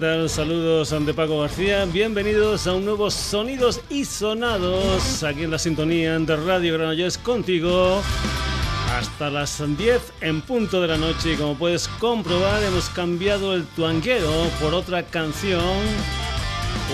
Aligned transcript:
¿qué 0.00 0.06
tal? 0.06 0.30
Saludos 0.30 0.94
ante 0.94 1.12
Paco 1.12 1.40
García. 1.40 1.84
Bienvenidos 1.84 2.66
a 2.66 2.72
un 2.72 2.86
nuevo 2.86 3.10
Sonidos 3.10 3.82
y 3.90 4.06
Sonados 4.06 5.22
aquí 5.22 5.42
en 5.42 5.50
la 5.50 5.58
sintonía 5.58 6.18
de 6.18 6.36
Radio 6.36 6.74
Granollers 6.74 7.18
contigo 7.18 8.00
hasta 8.96 9.28
las 9.28 9.62
10 9.76 10.00
en 10.22 10.40
punto 10.40 10.80
de 10.80 10.88
la 10.88 10.96
noche 10.96 11.36
como 11.36 11.54
puedes 11.54 11.86
comprobar 11.86 12.62
hemos 12.62 12.88
cambiado 12.88 13.54
el 13.54 13.66
tuanguero 13.66 14.32
por 14.58 14.72
otra 14.72 15.02
canción 15.02 15.60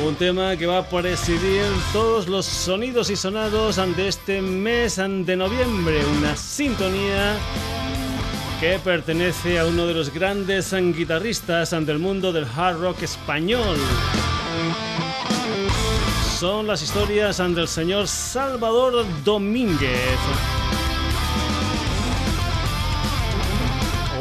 un 0.05 0.15
tema 0.17 0.57
que 0.57 0.67
va 0.67 0.79
a 0.79 0.89
presidir 0.89 1.63
todos 1.93 2.27
los 2.27 2.45
sonidos 2.45 3.11
y 3.11 3.17
sonados 3.17 3.79
ante 3.79 4.09
este 4.09 4.43
mes 4.43 4.97
de 4.97 5.37
noviembre 5.37 6.05
una 6.19 6.37
sintonía 6.37 7.37
que 8.61 8.79
pertenece 8.79 9.59
a 9.59 9.67
uno 9.67 9.87
de 9.87 9.93
los 9.93 10.13
grandes 10.13 10.73
guitarristas 10.73 11.71
del 11.71 11.99
mundo 11.99 12.33
del 12.33 12.45
hard 12.45 12.81
rock 12.81 13.03
español. 13.03 13.77
Son 16.39 16.67
las 16.67 16.83
historias 16.83 17.37
del 17.39 17.69
señor 17.69 18.09
Salvador 18.09 19.05
Domínguez. 19.25 20.19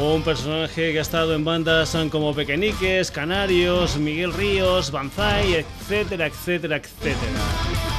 Un 0.00 0.22
personaje 0.22 0.92
que 0.92 0.98
ha 0.98 1.02
estado 1.02 1.34
en 1.34 1.44
bandas 1.44 1.96
como 2.10 2.34
Pequeñiques, 2.34 3.10
Canarios, 3.10 3.96
Miguel 3.96 4.32
Ríos, 4.34 4.90
Banzai, 4.90 5.54
etcétera, 5.54 6.26
etcétera, 6.26 6.76
etcétera. 6.76 7.95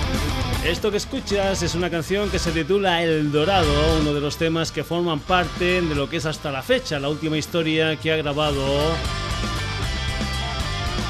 Esto 0.66 0.92
que 0.92 0.98
escuchas 0.98 1.62
es 1.64 1.76
una 1.76 1.90
canción 1.90 2.30
que 2.30 2.40
se 2.40 2.52
titula 2.52 3.02
El 3.02 3.32
Dorado, 3.32 4.00
uno 4.02 4.14
de 4.14 4.20
los 4.20 4.38
temas 4.38 4.72
que 4.72 4.84
forman 4.84 5.20
parte 5.20 5.82
de 5.82 5.96
lo 5.96 6.10
que 6.10 6.18
es 6.18 6.26
hasta 6.26 6.52
la 6.52 6.62
fecha 6.62 7.00
la 7.00 7.10
última 7.10 7.38
historia 7.38 7.96
que 7.96 8.12
ha 8.12 8.18
grabado 8.18 8.64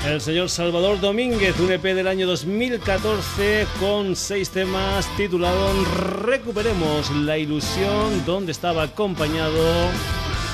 el 0.05 0.21
señor 0.21 0.49
Salvador 0.49 1.01
Domínguez, 1.01 1.59
un 1.59 1.71
EP 1.71 1.81
del 1.81 2.07
año 2.07 2.27
2014 2.27 3.67
con 3.79 4.15
seis 4.15 4.49
temas 4.51 5.07
titulado 5.17 5.73
Recuperemos 6.21 7.11
la 7.11 7.37
ilusión, 7.37 8.25
donde 8.25 8.51
estaba 8.51 8.83
acompañado 8.83 9.89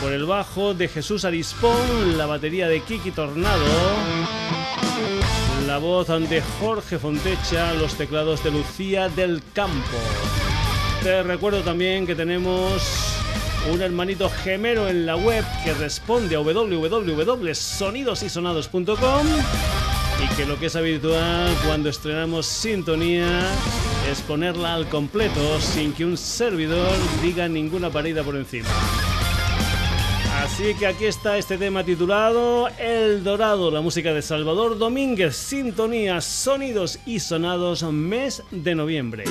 por 0.02 0.12
el 0.12 0.26
bajo 0.26 0.74
de 0.74 0.88
Jesús 0.88 1.24
Arispón, 1.26 2.18
la 2.18 2.26
batería 2.26 2.68
de 2.68 2.82
Kiki 2.82 3.12
Tornado 3.12 3.66
la 5.74 5.80
voz 5.80 6.08
de 6.08 6.42
Jorge 6.60 7.00
Fontecha, 7.00 7.74
los 7.74 7.96
teclados 7.96 8.44
de 8.44 8.52
Lucía 8.52 9.10
del 9.10 9.42
Campo. 9.54 9.98
Te 11.02 11.24
recuerdo 11.24 11.64
también 11.64 12.06
que 12.06 12.14
tenemos 12.14 13.18
un 13.72 13.82
hermanito 13.82 14.30
gemelo 14.30 14.88
en 14.88 15.08
la 15.08 15.16
web 15.16 15.44
que 15.64 15.74
responde 15.74 16.36
a 16.36 16.42
www.sonidosysonados.com 16.42 19.28
y 20.24 20.28
que 20.36 20.46
lo 20.46 20.60
que 20.60 20.68
es 20.68 20.76
habitual 20.76 21.58
cuando 21.66 21.90
estrenamos 21.90 22.46
sintonía 22.46 23.42
es 24.12 24.22
ponerla 24.22 24.76
al 24.76 24.88
completo 24.90 25.60
sin 25.60 25.92
que 25.94 26.06
un 26.06 26.18
servidor 26.18 26.96
diga 27.24 27.48
ninguna 27.48 27.90
parida 27.90 28.22
por 28.22 28.36
encima. 28.36 28.70
Así 30.54 30.76
que 30.76 30.86
aquí 30.86 31.06
está 31.06 31.40
este 31.40 31.58
tema 31.58 31.84
titulado 31.84 32.70
El 32.78 33.24
Dorado, 33.24 33.72
la 33.72 33.82
música 33.82 34.14
de 34.14 34.22
Salvador 34.22 34.78
Domínguez, 34.78 35.36
sintonía, 35.36 36.22
sonidos 36.22 37.00
y 37.08 37.22
sonados, 37.22 37.82
mes 37.82 38.44
de 38.52 38.76
noviembre. 38.76 39.24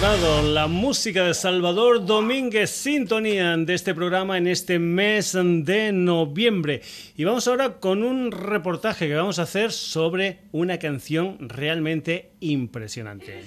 Dorado, 0.00 0.42
la 0.42 0.68
música 0.68 1.24
de 1.24 1.34
Salvador 1.34 2.06
Domínguez, 2.06 2.70
sintonía 2.70 3.56
de 3.56 3.74
este 3.74 3.96
programa 3.96 4.38
en 4.38 4.46
este 4.46 4.78
mes 4.78 5.32
de 5.32 5.90
noviembre. 5.92 6.82
Y 7.16 7.24
vamos 7.24 7.48
ahora 7.48 7.80
con 7.80 8.04
un 8.04 8.30
reportaje 8.30 9.08
que 9.08 9.16
vamos 9.16 9.40
a 9.40 9.42
hacer 9.42 9.72
sobre 9.72 10.42
una 10.52 10.78
canción 10.78 11.48
realmente 11.48 12.36
impresionante. 12.38 13.42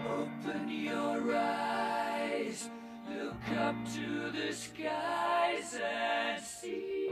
Open 0.00 0.68
your 0.68 1.34
eyes, 1.34 2.70
look 3.10 3.58
up 3.58 3.74
to 3.94 4.30
the 4.30 4.52
skies 4.52 5.76
and 5.82 6.40
see. 6.40 7.08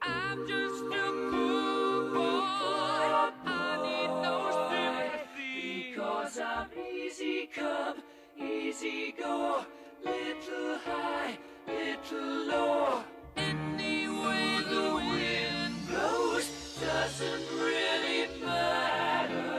I'm 0.00 0.48
just 0.48 0.84
a 0.84 1.28
cool 1.30 2.10
boy, 2.10 3.30
I 3.44 3.76
need 3.82 4.12
no 4.22 4.36
sympathy. 4.70 5.90
Because 5.90 6.38
I'm 6.38 6.68
easy 6.78 7.48
come, 7.54 7.98
easy 8.38 9.14
go, 9.18 9.64
little 10.02 10.78
high, 10.86 11.38
little 11.66 12.46
low. 12.46 13.04
Any 13.36 14.08
way 14.08 14.60
the 14.70 14.94
wind 14.94 15.74
blows 15.86 16.48
doesn't 16.80 17.46
really 17.58 18.40
matter. 18.42 19.49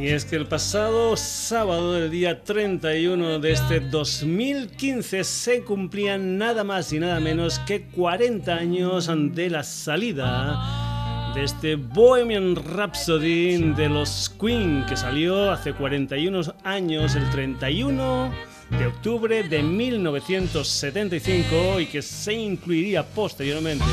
Y 0.00 0.08
es 0.08 0.24
que 0.24 0.36
el 0.36 0.46
pasado 0.46 1.16
sábado, 1.16 1.96
el 1.96 2.10
día 2.10 2.42
31 2.42 3.38
de 3.38 3.52
este 3.52 3.80
2015, 3.80 5.24
se 5.24 5.62
cumplían 5.62 6.38
nada 6.38 6.64
más 6.64 6.92
y 6.92 6.98
nada 6.98 7.20
menos 7.20 7.58
que 7.60 7.82
40 7.82 8.54
años 8.54 9.10
de 9.34 9.50
la 9.50 9.62
salida 9.62 11.32
de 11.34 11.44
este 11.44 11.76
Bohemian 11.76 12.56
Rhapsody 12.56 13.72
de 13.74 13.88
los 13.88 14.34
Queen, 14.40 14.84
que 14.88 14.96
salió 14.96 15.50
hace 15.50 15.72
41 15.72 16.40
años, 16.64 17.14
el 17.14 17.30
31 17.30 18.32
de 18.78 18.86
octubre 18.86 19.42
de 19.42 19.62
1975 19.62 21.80
y 21.80 21.86
que 21.86 22.02
se 22.02 22.34
incluiría 22.34 23.04
posteriormente 23.04 23.84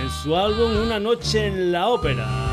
en 0.00 0.08
su 0.22 0.36
álbum 0.36 0.76
Una 0.78 0.98
noche 0.98 1.46
en 1.46 1.72
la 1.72 1.88
ópera. 1.88 2.51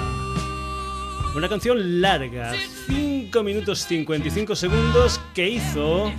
Una 1.35 1.47
canción 1.47 2.01
larga, 2.01 2.53
5 2.87 3.43
minutos 3.43 3.79
55 3.85 4.55
segundos, 4.55 5.21
que 5.35 5.47
hizo 5.47 6.11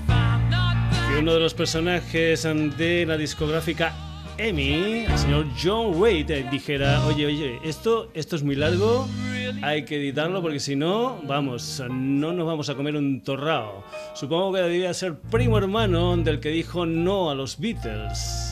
que 1.08 1.18
uno 1.18 1.34
de 1.34 1.40
los 1.40 1.52
personajes 1.52 2.44
de 2.44 3.04
la 3.06 3.16
discográfica 3.16 3.92
EMI, 4.38 5.06
el 5.06 5.18
señor 5.18 5.46
John 5.60 6.00
Wade, 6.00 6.46
dijera, 6.50 7.04
oye, 7.06 7.26
oye, 7.26 7.58
esto, 7.64 8.08
esto 8.14 8.36
es 8.36 8.44
muy 8.44 8.54
largo, 8.54 9.08
hay 9.62 9.84
que 9.84 9.96
editarlo 9.96 10.40
porque 10.42 10.60
si 10.60 10.76
no, 10.76 11.20
vamos, 11.26 11.82
no 11.90 12.32
nos 12.32 12.46
vamos 12.46 12.70
a 12.70 12.76
comer 12.76 12.94
un 12.94 13.20
torrao. 13.22 13.84
Supongo 14.14 14.54
que 14.54 14.60
debía 14.60 14.94
ser 14.94 15.18
primo 15.18 15.58
hermano 15.58 16.16
del 16.16 16.38
que 16.38 16.50
dijo 16.50 16.86
no 16.86 17.30
a 17.30 17.34
los 17.34 17.58
Beatles. 17.58 18.49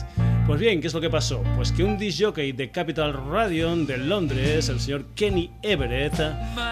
Pues 0.49 0.61
bien, 0.61 0.81
¿qué 0.81 0.87
es 0.87 0.93
lo 0.95 0.99
que 0.99 1.11
pasó? 1.11 1.43
Pues 1.55 1.71
que 1.71 1.83
un 1.83 1.95
disc 1.95 2.35
de 2.35 2.71
Capital 2.71 3.13
Radio 3.13 3.75
de 3.75 3.99
Londres, 3.99 4.67
el 4.69 4.79
señor 4.79 5.05
Kenny 5.13 5.51
Everett, 5.61 6.19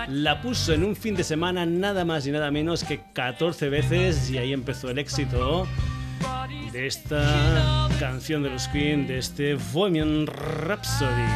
la 0.07 0.41
puso 0.41 0.73
en 0.73 0.83
un 0.83 0.95
fin 0.95 1.15
de 1.15 1.23
semana 1.23 1.63
nada 1.63 2.03
más 2.03 2.25
y 2.25 2.31
nada 2.31 2.49
menos 2.49 2.83
que 2.83 3.01
14 3.13 3.69
veces 3.69 4.31
y 4.31 4.39
ahí 4.39 4.51
empezó 4.51 4.89
el 4.89 4.97
éxito 4.97 5.67
de 6.71 6.87
esta 6.87 7.87
canción 7.99 8.41
de 8.41 8.49
los 8.49 8.67
Queen, 8.69 9.05
de 9.05 9.19
este 9.19 9.53
Bohemian 9.71 10.25
Rhapsody. 10.25 11.27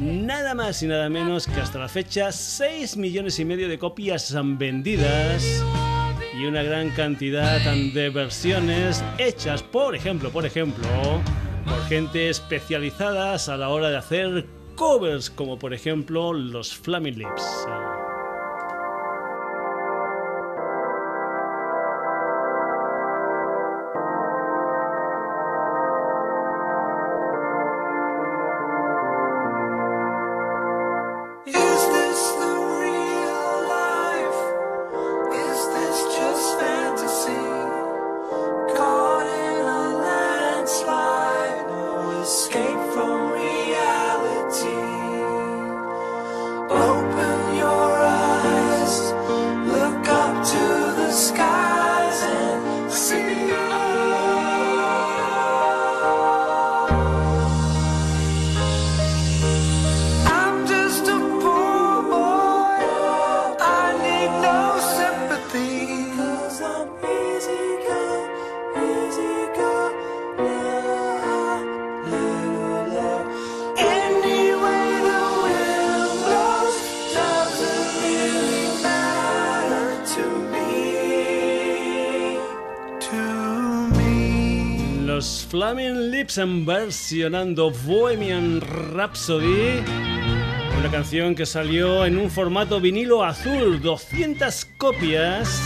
Nada 0.00 0.54
más 0.54 0.82
y 0.82 0.86
nada 0.86 1.10
menos 1.10 1.46
que 1.46 1.60
hasta 1.60 1.78
la 1.78 1.90
fecha 1.90 2.32
6 2.32 2.96
millones 2.96 3.38
y 3.38 3.44
medio 3.44 3.68
de 3.68 3.78
copias 3.78 4.34
vendidas 4.56 5.62
y 6.44 6.46
una 6.46 6.62
gran 6.62 6.90
cantidad 6.90 7.58
de 7.74 8.10
versiones 8.10 9.02
hechas, 9.16 9.62
por 9.62 9.94
ejemplo, 9.94 10.30
por 10.30 10.44
ejemplo, 10.44 10.86
por 11.64 11.82
gente 11.88 12.28
especializadas 12.28 13.48
a 13.48 13.56
la 13.56 13.70
hora 13.70 13.88
de 13.88 13.96
hacer 13.96 14.46
covers, 14.76 15.30
como 15.30 15.58
por 15.58 15.72
ejemplo 15.72 16.34
los 16.34 16.74
Flaming 16.74 17.18
Lips. 17.18 17.66
Versionando 86.36 87.70
Bohemian 87.70 88.60
Rhapsody, 88.60 89.84
una 90.76 90.90
canción 90.90 91.36
que 91.36 91.46
salió 91.46 92.04
en 92.04 92.18
un 92.18 92.28
formato 92.28 92.80
vinilo 92.80 93.22
azul, 93.22 93.80
200 93.80 94.64
copias, 94.76 95.60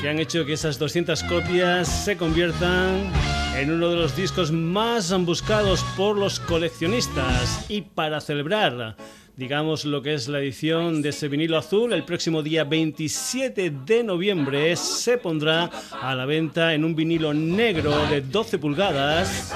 que 0.00 0.08
han 0.08 0.20
hecho 0.20 0.46
que 0.46 0.52
esas 0.52 0.78
200 0.78 1.24
copias 1.24 1.88
se 1.88 2.16
conviertan 2.16 3.10
en 3.56 3.72
uno 3.72 3.90
de 3.90 3.96
los 3.96 4.14
discos 4.14 4.52
más 4.52 5.12
buscados 5.24 5.82
por 5.96 6.16
los 6.16 6.38
coleccionistas. 6.38 7.66
Y 7.68 7.82
para 7.82 8.20
celebrar 8.20 8.96
digamos, 9.36 9.84
lo 9.84 10.02
que 10.02 10.14
es 10.14 10.28
la 10.28 10.38
edición 10.40 11.02
de 11.02 11.10
ese 11.10 11.28
vinilo 11.28 11.56
azul. 11.56 11.92
El 11.92 12.04
próximo 12.04 12.42
día 12.42 12.64
27 12.64 13.70
de 13.84 14.04
noviembre 14.04 14.76
se 14.76 15.18
pondrá 15.18 15.70
a 16.00 16.14
la 16.14 16.26
venta 16.26 16.74
en 16.74 16.84
un 16.84 16.94
vinilo 16.94 17.32
negro 17.32 18.06
de 18.08 18.20
12 18.20 18.58
pulgadas 18.58 19.52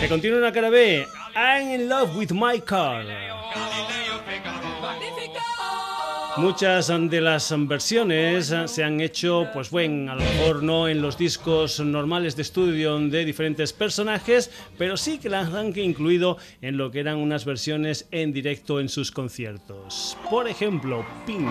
que 0.00 0.08
contiene 0.08 0.38
una 0.38 0.52
cara 0.52 0.70
B, 0.70 1.06
I'm 1.34 1.80
in 1.80 1.88
love 1.88 2.16
with 2.16 2.32
my 2.32 2.60
car. 2.60 3.35
Muchas 6.38 6.88
de 6.88 7.20
las 7.20 7.54
versiones 7.66 8.54
se 8.66 8.84
han 8.84 9.00
hecho, 9.00 9.48
pues 9.54 9.70
bueno, 9.70 10.12
a 10.12 10.14
lo 10.16 10.20
mejor 10.20 10.62
no 10.62 10.86
en 10.86 11.00
los 11.00 11.16
discos 11.16 11.80
normales 11.80 12.36
de 12.36 12.42
estudio 12.42 12.98
de 12.98 13.24
diferentes 13.24 13.72
personajes, 13.72 14.50
pero 14.76 14.96
sí 14.96 15.18
que 15.18 15.30
las 15.30 15.52
han 15.54 15.76
incluido 15.78 16.36
en 16.60 16.76
lo 16.76 16.90
que 16.90 17.00
eran 17.00 17.16
unas 17.16 17.44
versiones 17.46 18.06
en 18.10 18.32
directo 18.32 18.80
en 18.80 18.88
sus 18.90 19.10
conciertos. 19.10 20.16
Por 20.30 20.46
ejemplo, 20.46 21.06
Pink. 21.26 21.48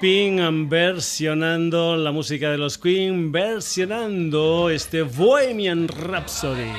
Pink 0.00 0.68
versionando 0.68 1.96
la 1.96 2.12
música 2.12 2.50
de 2.50 2.58
los 2.58 2.78
Queen, 2.78 3.30
versionando 3.32 4.68
este 4.70 5.02
Bohemian 5.02 5.88
Rhapsody. 5.88 6.70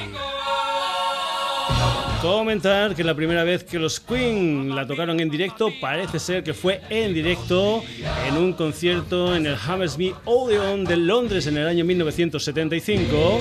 Comentar 2.21 2.95
que 2.95 3.03
la 3.03 3.15
primera 3.15 3.43
vez 3.43 3.63
que 3.63 3.79
los 3.79 3.99
Queen 3.99 4.75
la 4.75 4.85
tocaron 4.85 5.19
en 5.19 5.29
directo 5.29 5.69
parece 5.79 6.19
ser 6.19 6.43
que 6.43 6.53
fue 6.53 6.81
en 6.89 7.13
directo 7.13 7.83
en 8.27 8.37
un 8.37 8.53
concierto 8.53 9.35
en 9.35 9.45
el 9.45 9.55
Hammersmith 9.55 10.15
Odeon 10.25 10.85
de 10.85 10.97
Londres 10.97 11.47
en 11.47 11.57
el 11.57 11.67
año 11.67 11.85
1975 11.85 13.39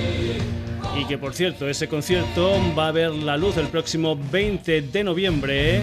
y 0.99 1.07
que 1.07 1.19
por 1.19 1.35
cierto 1.35 1.69
ese 1.69 1.89
concierto 1.89 2.53
va 2.79 2.89
a 2.89 2.93
ver 2.93 3.11
la 3.11 3.37
luz 3.37 3.57
el 3.57 3.69
próximo 3.69 4.19
20 4.31 4.83
de 4.83 5.05
noviembre 5.05 5.83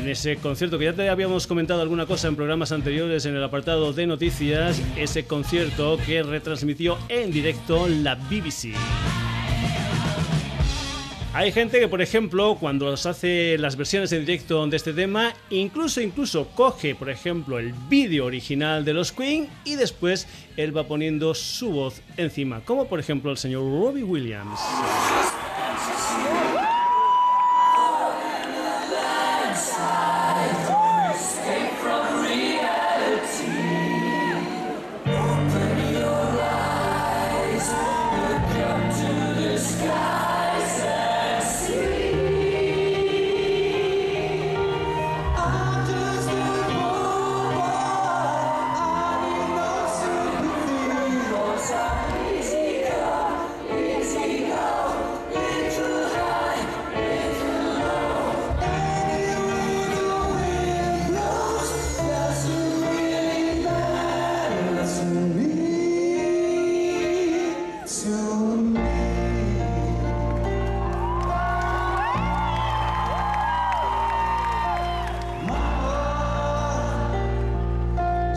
en 0.00 0.08
ese 0.08 0.36
concierto 0.36 0.78
que 0.78 0.86
ya 0.86 0.94
te 0.94 1.10
habíamos 1.10 1.46
comentado 1.46 1.82
alguna 1.82 2.06
cosa 2.06 2.28
en 2.28 2.36
programas 2.36 2.72
anteriores 2.72 3.26
en 3.26 3.36
el 3.36 3.44
apartado 3.44 3.92
de 3.92 4.06
noticias, 4.06 4.80
ese 4.96 5.26
concierto 5.26 5.98
que 6.06 6.22
retransmitió 6.22 6.96
en 7.10 7.30
directo 7.30 7.86
la 7.86 8.14
BBC. 8.14 8.74
Hay 11.34 11.52
gente 11.52 11.78
que, 11.78 11.86
por 11.86 12.00
ejemplo, 12.00 12.56
cuando 12.58 12.90
hace 12.92 13.58
las 13.58 13.76
versiones 13.76 14.10
en 14.12 14.24
directo 14.24 14.66
de 14.66 14.76
este 14.76 14.94
tema, 14.94 15.34
incluso 15.50 16.00
incluso 16.00 16.48
coge, 16.54 16.94
por 16.94 17.10
ejemplo, 17.10 17.58
el 17.58 17.74
vídeo 17.88 18.24
original 18.24 18.84
de 18.84 18.94
los 18.94 19.12
Queen 19.12 19.48
y 19.64 19.76
después 19.76 20.26
él 20.56 20.74
va 20.76 20.84
poniendo 20.84 21.34
su 21.34 21.70
voz 21.70 22.00
encima, 22.16 22.62
como 22.64 22.86
por 22.86 23.00
ejemplo 23.00 23.30
el 23.30 23.36
señor 23.36 23.62
Robbie 23.62 24.02
Williams. 24.02 24.58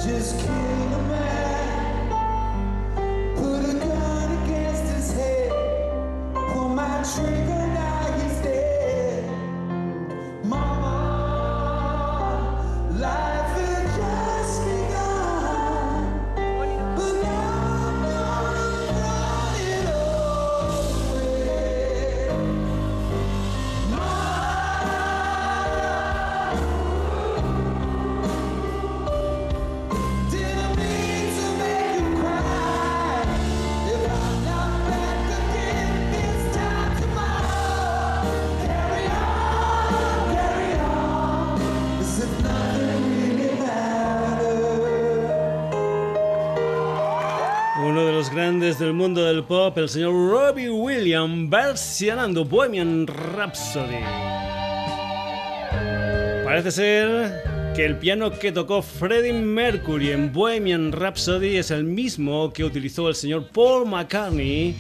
Del 0.06 0.73
el 49.54 49.88
señor 49.88 50.14
Robbie 50.32 50.70
Williams 50.72 51.48
versionando 51.48 52.44
Bohemian 52.44 53.06
Rhapsody. 53.06 54.04
Parece 56.44 56.72
ser 56.72 57.44
que 57.76 57.86
el 57.86 57.98
piano 57.98 58.32
que 58.32 58.52
tocó 58.52 58.82
Freddie 58.82 59.32
Mercury 59.32 60.10
en 60.10 60.34
Bohemian 60.34 60.92
Rhapsody 60.92 61.58
es 61.58 61.70
el 61.70 61.84
mismo 61.84 62.52
que 62.52 62.64
utilizó 62.64 63.08
el 63.10 63.16
señor 63.16 63.48
Paul 63.54 63.88
McCartney 63.88 64.76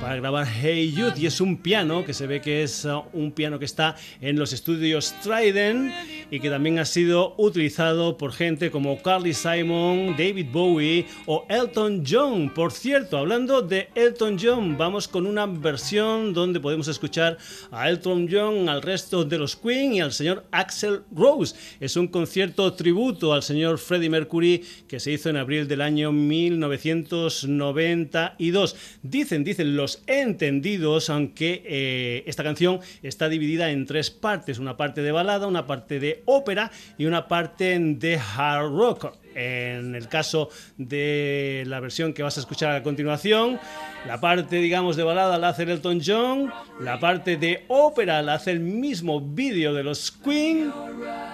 para 0.00 0.16
grabar 0.16 0.46
Hey 0.46 0.92
Youth 0.92 1.18
y 1.18 1.26
es 1.26 1.40
un 1.40 1.56
piano 1.56 2.04
que 2.04 2.14
se 2.14 2.26
ve 2.26 2.40
que 2.40 2.62
es 2.62 2.84
uh, 2.84 3.02
un 3.12 3.32
piano 3.32 3.58
que 3.58 3.64
está 3.64 3.96
en 4.20 4.38
los 4.38 4.52
estudios 4.52 5.12
Trident 5.22 5.92
y 6.30 6.38
que 6.40 6.50
también 6.50 6.78
ha 6.78 6.84
sido 6.84 7.34
utilizado 7.36 8.16
por 8.16 8.32
gente 8.32 8.70
como 8.70 9.02
Carly 9.02 9.34
Simon, 9.34 10.14
David 10.16 10.46
Bowie 10.52 11.06
o 11.26 11.44
Elton 11.48 12.04
John. 12.08 12.52
Por 12.54 12.70
cierto, 12.70 13.18
hablando 13.18 13.62
de 13.62 13.88
Elton 13.94 14.38
John, 14.40 14.76
vamos 14.76 15.08
con 15.08 15.26
una 15.26 15.46
versión 15.46 16.32
donde 16.32 16.60
podemos 16.60 16.86
escuchar 16.88 17.38
a 17.70 17.88
Elton 17.88 18.28
John, 18.30 18.68
al 18.68 18.82
resto 18.82 19.24
de 19.24 19.38
los 19.38 19.56
Queen 19.56 19.94
y 19.94 20.00
al 20.00 20.12
señor 20.12 20.44
Axel 20.52 21.00
Rose. 21.10 21.56
Es 21.80 21.96
un 21.96 22.08
concierto 22.08 22.74
tributo 22.74 23.32
al 23.32 23.42
señor 23.42 23.78
Freddie 23.78 24.10
Mercury 24.10 24.62
que 24.86 25.00
se 25.00 25.12
hizo 25.12 25.30
en 25.30 25.38
abril 25.38 25.66
del 25.66 25.80
año 25.80 26.12
1992. 26.12 28.76
Dicen, 29.02 29.44
dicen 29.44 29.76
los 29.76 29.87
entendidos, 30.06 31.10
aunque 31.10 31.62
eh, 31.64 32.24
esta 32.26 32.42
canción 32.42 32.80
está 33.02 33.28
dividida 33.28 33.70
en 33.70 33.86
tres 33.86 34.10
partes, 34.10 34.58
una 34.58 34.76
parte 34.76 35.02
de 35.02 35.12
balada, 35.12 35.46
una 35.46 35.66
parte 35.66 36.00
de 36.00 36.22
ópera 36.26 36.70
y 36.96 37.06
una 37.06 37.28
parte 37.28 37.78
de 37.78 38.18
hard 38.18 38.70
rock. 38.70 39.14
En 39.34 39.94
el 39.94 40.08
caso 40.08 40.50
de 40.78 41.62
la 41.66 41.78
versión 41.78 42.12
que 42.12 42.24
vas 42.24 42.36
a 42.36 42.40
escuchar 42.40 42.74
a 42.74 42.82
continuación, 42.82 43.60
la 44.06 44.20
parte, 44.20 44.56
digamos, 44.56 44.96
de 44.96 45.04
balada 45.04 45.38
la 45.38 45.50
hace 45.50 45.62
Elton 45.62 46.00
John, 46.04 46.52
la 46.80 46.98
parte 46.98 47.36
de 47.36 47.64
ópera 47.68 48.20
la 48.22 48.34
hace 48.34 48.50
el 48.50 48.60
mismo 48.60 49.20
vídeo 49.20 49.74
de 49.74 49.84
los 49.84 50.10
Queen 50.10 50.72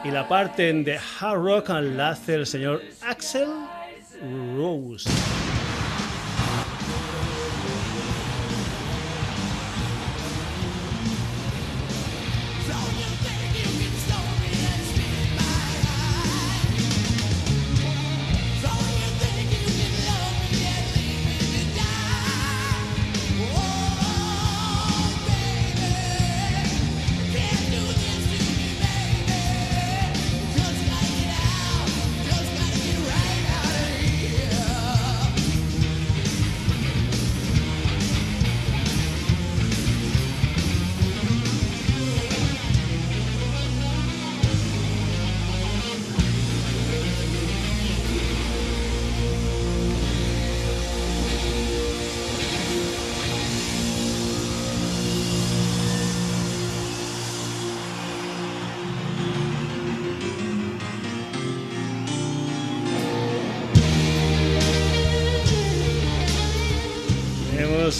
y 0.04 0.10
la 0.10 0.28
parte 0.28 0.70
de 0.72 0.98
hard 1.20 1.42
rock 1.42 1.68
la 1.70 2.10
hace 2.10 2.34
el 2.34 2.46
señor 2.46 2.82
Axel 3.00 3.48
Rose. 4.56 5.08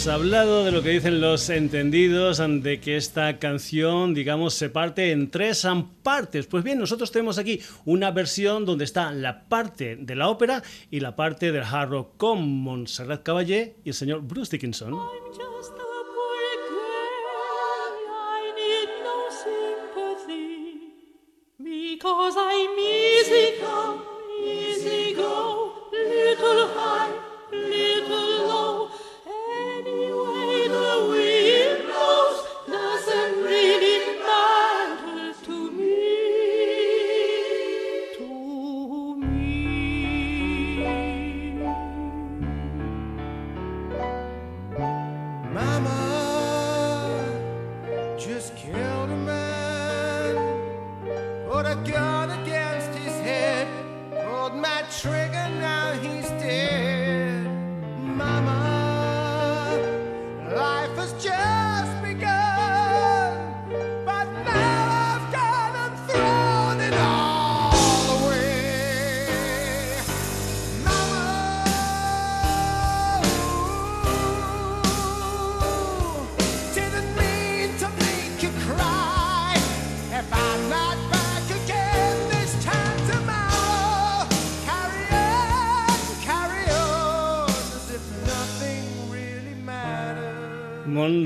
Hablado 0.07 0.63
de 0.63 0.71
lo 0.71 0.83
que 0.83 0.89
dicen 0.89 1.19
los 1.19 1.49
entendidos, 1.49 2.37
de 2.37 2.79
que 2.79 2.95
esta 2.95 3.39
canción, 3.39 4.13
digamos, 4.13 4.53
se 4.53 4.69
parte 4.69 5.11
en 5.11 5.31
tres 5.31 5.65
partes. 6.03 6.45
Pues 6.45 6.63
bien, 6.63 6.77
nosotros 6.77 7.11
tenemos 7.11 7.39
aquí 7.39 7.59
una 7.85 8.11
versión 8.11 8.65
donde 8.65 8.85
está 8.85 9.11
la 9.11 9.49
parte 9.49 9.95
de 9.95 10.15
la 10.15 10.29
ópera 10.29 10.61
y 10.91 10.99
la 10.99 11.15
parte 11.15 11.51
del 11.51 11.63
hard 11.63 11.89
rock 11.89 12.17
con 12.17 12.47
Montserrat 12.47 13.23
Caballé 13.23 13.77
y 13.83 13.89
el 13.89 13.95
señor 13.95 14.21
Bruce 14.21 14.51
Dickinson. 14.51 14.95
trigger, 55.01 55.49
now 55.59 55.91
he's 55.93 56.29
dead. 56.41 56.84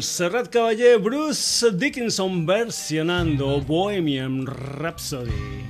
Serrat 0.02 0.50
Caballé, 0.50 0.98
Bruce 0.98 1.72
Dickinson 1.72 2.46
versionando 2.46 3.62
Bohemian 3.62 4.46
Rhapsody. 4.46 5.66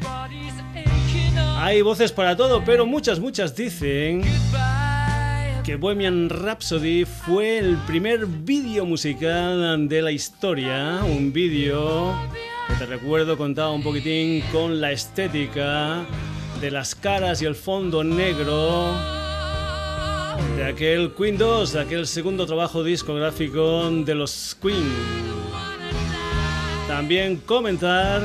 Hay 1.57 1.81
voces 1.81 2.12
para 2.12 2.36
todo, 2.36 2.63
pero 2.63 2.86
muchas, 2.86 3.19
muchas 3.19 3.55
dicen 3.55 4.24
que 5.63 5.75
Bohemian 5.75 6.29
Rhapsody 6.29 7.05
fue 7.05 7.57
el 7.57 7.77
primer 7.88 8.25
vídeo 8.25 8.86
musical 8.86 9.88
de 9.88 10.01
la 10.01 10.12
historia, 10.12 11.01
un 11.03 11.31
vídeo 11.33 12.15
que 12.67 12.75
te 12.75 12.86
recuerdo 12.86 13.38
contaba 13.38 13.71
un 13.71 13.83
poquitín 13.83 14.43
con 14.51 14.80
la 14.80 14.91
estética 14.91 16.06
de 16.62 16.71
las 16.71 16.95
caras 16.95 17.41
y 17.41 17.45
el 17.45 17.56
fondo 17.56 18.03
negro 18.03 19.18
de 20.56 20.65
aquel 20.65 21.13
Queen 21.13 21.38
2, 21.38 21.73
de 21.73 21.80
aquel 21.80 22.08
segundo 22.08 22.45
trabajo 22.45 22.84
discográfico 22.84 23.89
de 23.89 24.15
los 24.15 24.58
Queen. 24.62 24.91
También 26.88 27.38
comentar 27.38 28.21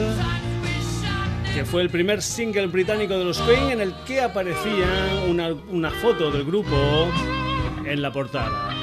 que 1.55 1.65
fue 1.65 1.83
el 1.83 1.91
primer 1.91 2.23
single 2.23 2.67
británico 2.67 3.17
de 3.17 3.25
los 3.25 3.41
Queen 3.41 3.71
en 3.71 3.81
el 3.81 3.95
que 4.07 4.21
aparecía 4.21 4.87
una, 5.29 5.53
una 5.53 5.91
foto 5.91 6.31
del 6.31 6.45
grupo 6.45 7.09
en 7.85 8.03
la 8.03 8.13
portada. 8.13 8.75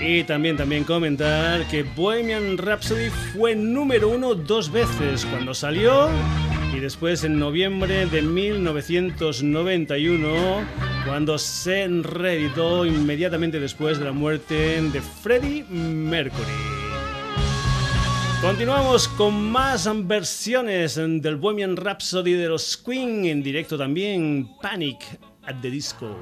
Y 0.00 0.24
también, 0.24 0.56
también 0.56 0.84
comentar 0.84 1.66
que 1.68 1.82
Bohemian 1.82 2.58
Rhapsody 2.58 3.10
fue 3.34 3.56
número 3.56 4.10
uno 4.10 4.34
dos 4.34 4.70
veces 4.70 5.24
cuando 5.24 5.54
salió 5.54 6.08
y 6.74 6.80
después 6.80 7.22
en 7.24 7.38
noviembre 7.38 8.06
de 8.06 8.22
1991 8.22 10.66
cuando 11.06 11.36
se 11.38 11.86
reeditó 11.88 12.86
inmediatamente 12.86 13.60
después 13.60 13.98
de 13.98 14.06
la 14.06 14.12
muerte 14.12 14.80
de 14.82 15.00
Freddie 15.00 15.64
Mercury. 15.64 16.52
Continuamos 18.40 19.08
con 19.08 19.50
más 19.50 19.88
versiones 20.06 20.94
del 20.96 21.36
Bohemian 21.36 21.76
Rhapsody 21.76 22.32
de 22.34 22.48
los 22.48 22.76
Queen 22.76 23.24
en 23.24 23.42
directo 23.42 23.76
también 23.78 24.48
Panic 24.60 25.18
at 25.44 25.56
the 25.62 25.70
Disco. 25.70 26.18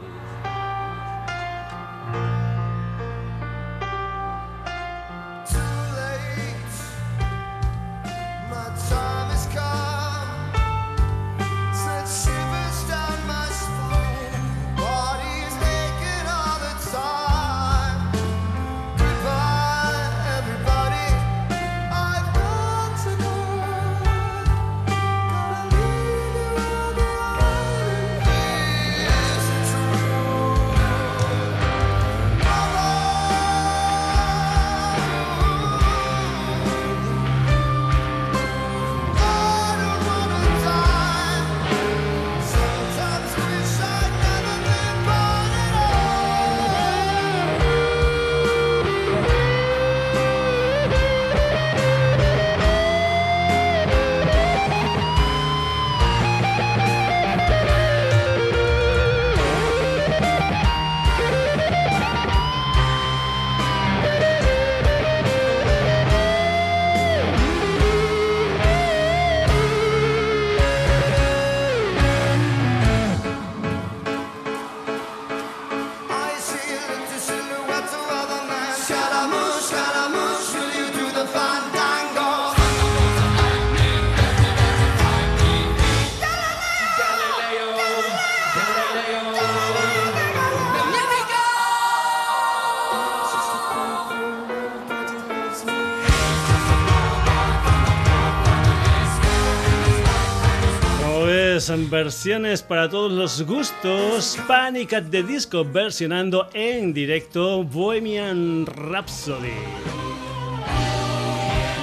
Versiones 101.94 102.60
para 102.60 102.88
todos 102.88 103.12
los 103.12 103.46
gustos. 103.46 104.36
Panic 104.48 104.94
at 104.94 105.04
the 105.12 105.22
Disco 105.22 105.64
versionando 105.64 106.48
en 106.52 106.92
directo 106.92 107.62
Bohemian 107.62 108.66
Rhapsody. 108.66 109.52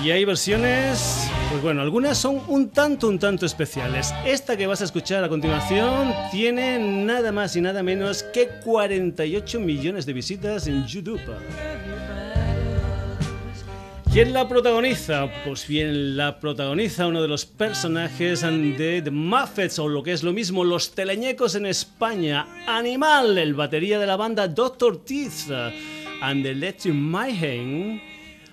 Y 0.04 0.12
hay 0.12 0.26
versiones, 0.26 1.30
pues 1.50 1.62
bueno, 1.62 1.82
algunas 1.82 2.18
son 2.18 2.42
un 2.50 2.72
tanto, 2.72 3.08
un 3.08 3.20
tanto 3.20 3.46
especiales. 3.46 4.14
Esta 4.26 4.58
que 4.58 4.68
vas 4.68 4.82
a 4.82 4.84
escuchar 4.84 5.24
a 5.24 5.30
continuación 5.30 6.14
tiene 6.30 6.78
nada 6.78 7.32
más 7.32 7.56
y 7.56 7.62
nada 7.62 7.82
menos 7.82 8.24
que 8.24 8.50
48 8.66 9.62
millones 9.62 10.06
de 10.06 10.12
visitas 10.12 10.68
en 10.68 10.86
YouTube. 10.88 11.22
¿Quién 14.12 14.34
la 14.34 14.48
protagoniza? 14.48 15.30
Pues 15.46 15.68
bien, 15.68 16.18
la 16.18 16.40
protagoniza 16.40 17.08
uno 17.08 17.22
de 17.22 17.28
los 17.28 17.46
personajes 17.46 18.42
de 18.42 19.02
The 19.02 19.12
Muffets, 19.12 19.80
o 19.80 19.88
lo 19.88 20.04
que 20.04 20.12
es 20.12 20.22
lo 20.24 20.34
mismo, 20.34 20.64
los 20.64 20.94
teleñecos 20.94 21.56
en 21.56 21.66
España. 21.66 22.46
Animal, 22.68 23.38
el 23.38 23.54
batería 23.54 24.00
de 24.00 24.08
la 24.08 24.18
banda 24.18 24.48
Doctor 24.48 24.98
Teeth. 25.06 25.50
and 26.22 26.44
the 26.44 26.52
Electric 26.52 26.94
Mayhem 26.94 28.00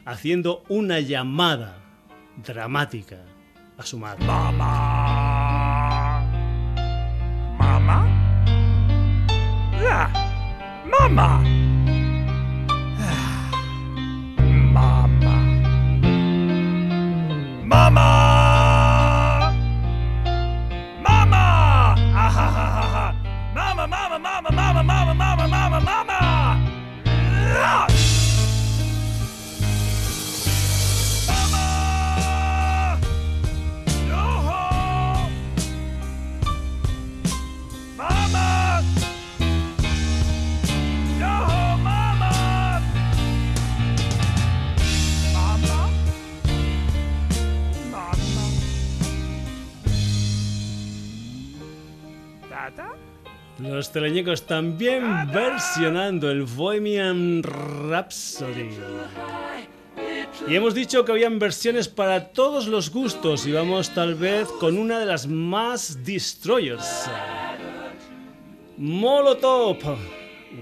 haciendo 0.04 0.64
una 0.68 1.00
llamada 1.00 1.76
dramática 2.44 3.18
a 3.76 3.84
su 3.84 3.98
madre. 3.98 4.24
Mamá. 4.24 6.22
Mamá. 7.58 8.06
Ah, 9.90 10.10
mamá. 10.86 11.67
Mamá. 17.68 18.27
Los 53.58 53.90
teleñecos 53.90 54.42
también 54.42 55.30
versionando 55.32 56.30
el 56.30 56.44
Bohemian 56.44 57.42
Rhapsody. 57.42 58.70
Y 60.46 60.54
hemos 60.54 60.74
dicho 60.74 61.04
que 61.04 61.12
habían 61.12 61.40
versiones 61.40 61.88
para 61.88 62.28
todos 62.28 62.68
los 62.68 62.90
gustos 62.90 63.46
y 63.46 63.52
vamos 63.52 63.92
tal 63.92 64.14
vez 64.14 64.48
con 64.60 64.78
una 64.78 65.00
de 65.00 65.06
las 65.06 65.26
más 65.26 66.04
destroyers. 66.04 67.10
Molotov, 68.76 69.78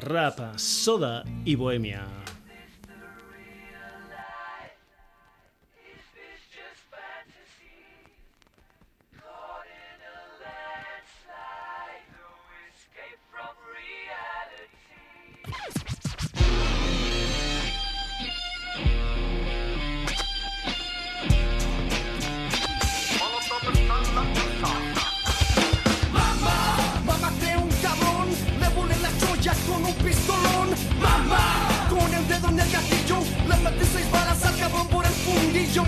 Rap, 0.00 0.56
Soda 0.56 1.22
y 1.44 1.54
Bohemia. 1.54 2.15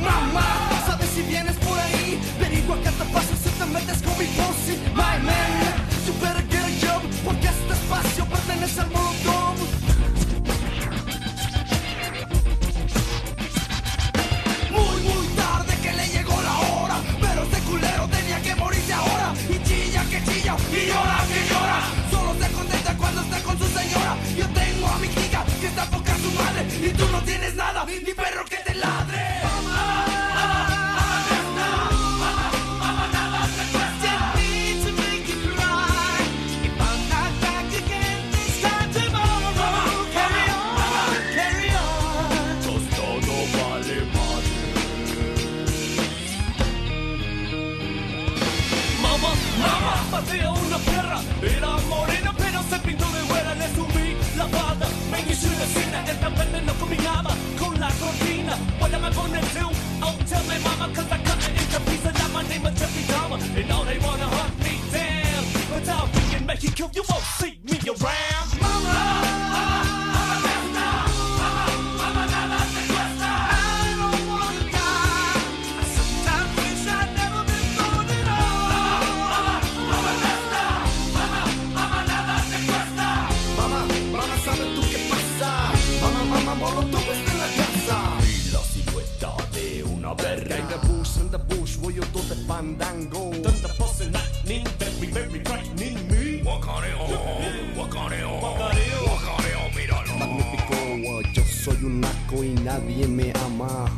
Mamá, 0.03 0.83
sabes 0.87 1.09
si 1.15 1.23
vienes 1.23 1.57
por 1.57 1.79
ahí, 1.79 2.21
averigua 2.37 2.77
qué 2.83 2.91
te 2.91 3.05
pasa 3.13 3.35
si 3.43 3.51
te 3.51 3.67
metes 3.67 4.03
con 4.03 4.19
mi 4.19 4.27
pussy. 4.27 4.75
My 4.95 5.19
man, 5.27 5.75
you 6.07 6.13
better 6.21 6.45
get 6.49 6.65
a 6.65 6.87
job, 6.87 7.03
porque 7.25 7.49
este 7.49 7.73
espacio 7.73 8.25
pertenece 8.27 8.81
al 8.81 8.91
molotov. 8.91 9.57
Muy, 14.71 15.01
muy 15.03 15.27
tarde 15.37 15.75
que 15.83 15.93
le 15.93 16.09
llegó 16.09 16.41
la 16.43 16.59
hora 16.59 16.97
Pero 17.21 17.43
este 17.43 17.59
culero 17.61 18.09
tenía 18.09 18.41
que 18.43 18.55
morirse 18.55 18.93
ahora 18.93 19.35
Y 19.49 19.63
chilla 19.65 20.03
que 20.11 20.23
chilla 20.25 20.57
y 20.73 20.87
llora 20.87 21.19
que 21.29 21.41
llora 21.49 21.79
Solo 22.11 22.35
se 22.41 22.53
contenta 22.53 22.97
cuando 22.97 23.21
está 23.23 23.43
con 23.43 23.59
su 23.59 23.67
señora 23.67 24.17
Yo 24.37 24.47
tengo 24.49 24.87
a 24.87 24.99
mi 24.99 25.07
hija 25.09 25.45
que 25.61 25.67
está 25.67 25.85
poca 25.87 26.17
su 26.17 26.31
madre 26.33 26.67
Y 26.87 26.91
tú 26.91 27.09
no 27.11 27.21
tienes 27.23 27.55
nada, 27.55 27.85
nadie 102.69 103.07
me 103.07 103.33
ama 103.47 103.89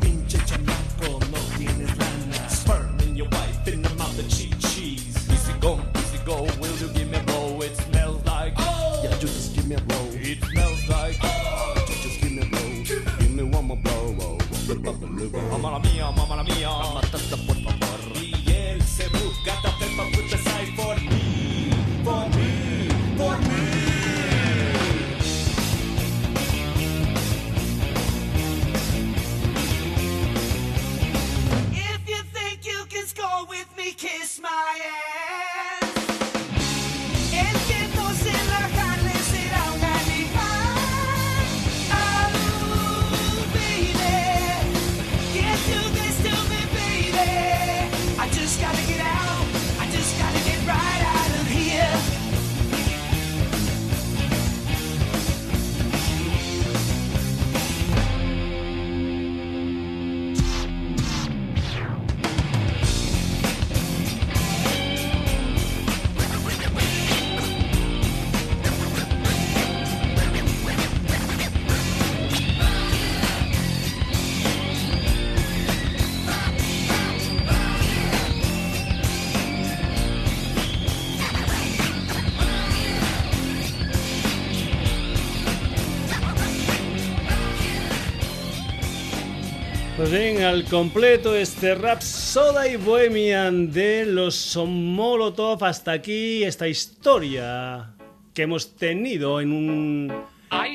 bien, 90.11 90.43
al 90.43 90.65
completo 90.65 91.37
este 91.37 91.75
rap 91.75 92.01
Soda 92.01 92.67
y 92.67 92.77
Bohemian 92.77 93.71
de 93.71 94.05
los 94.07 94.57
Molotov. 94.57 95.65
Hasta 95.65 95.93
aquí 95.93 96.43
esta 96.43 96.67
historia 96.67 97.95
que 98.35 98.43
hemos 98.43 98.77
tenido 98.77 99.41
en 99.41 99.53
un 99.53 100.13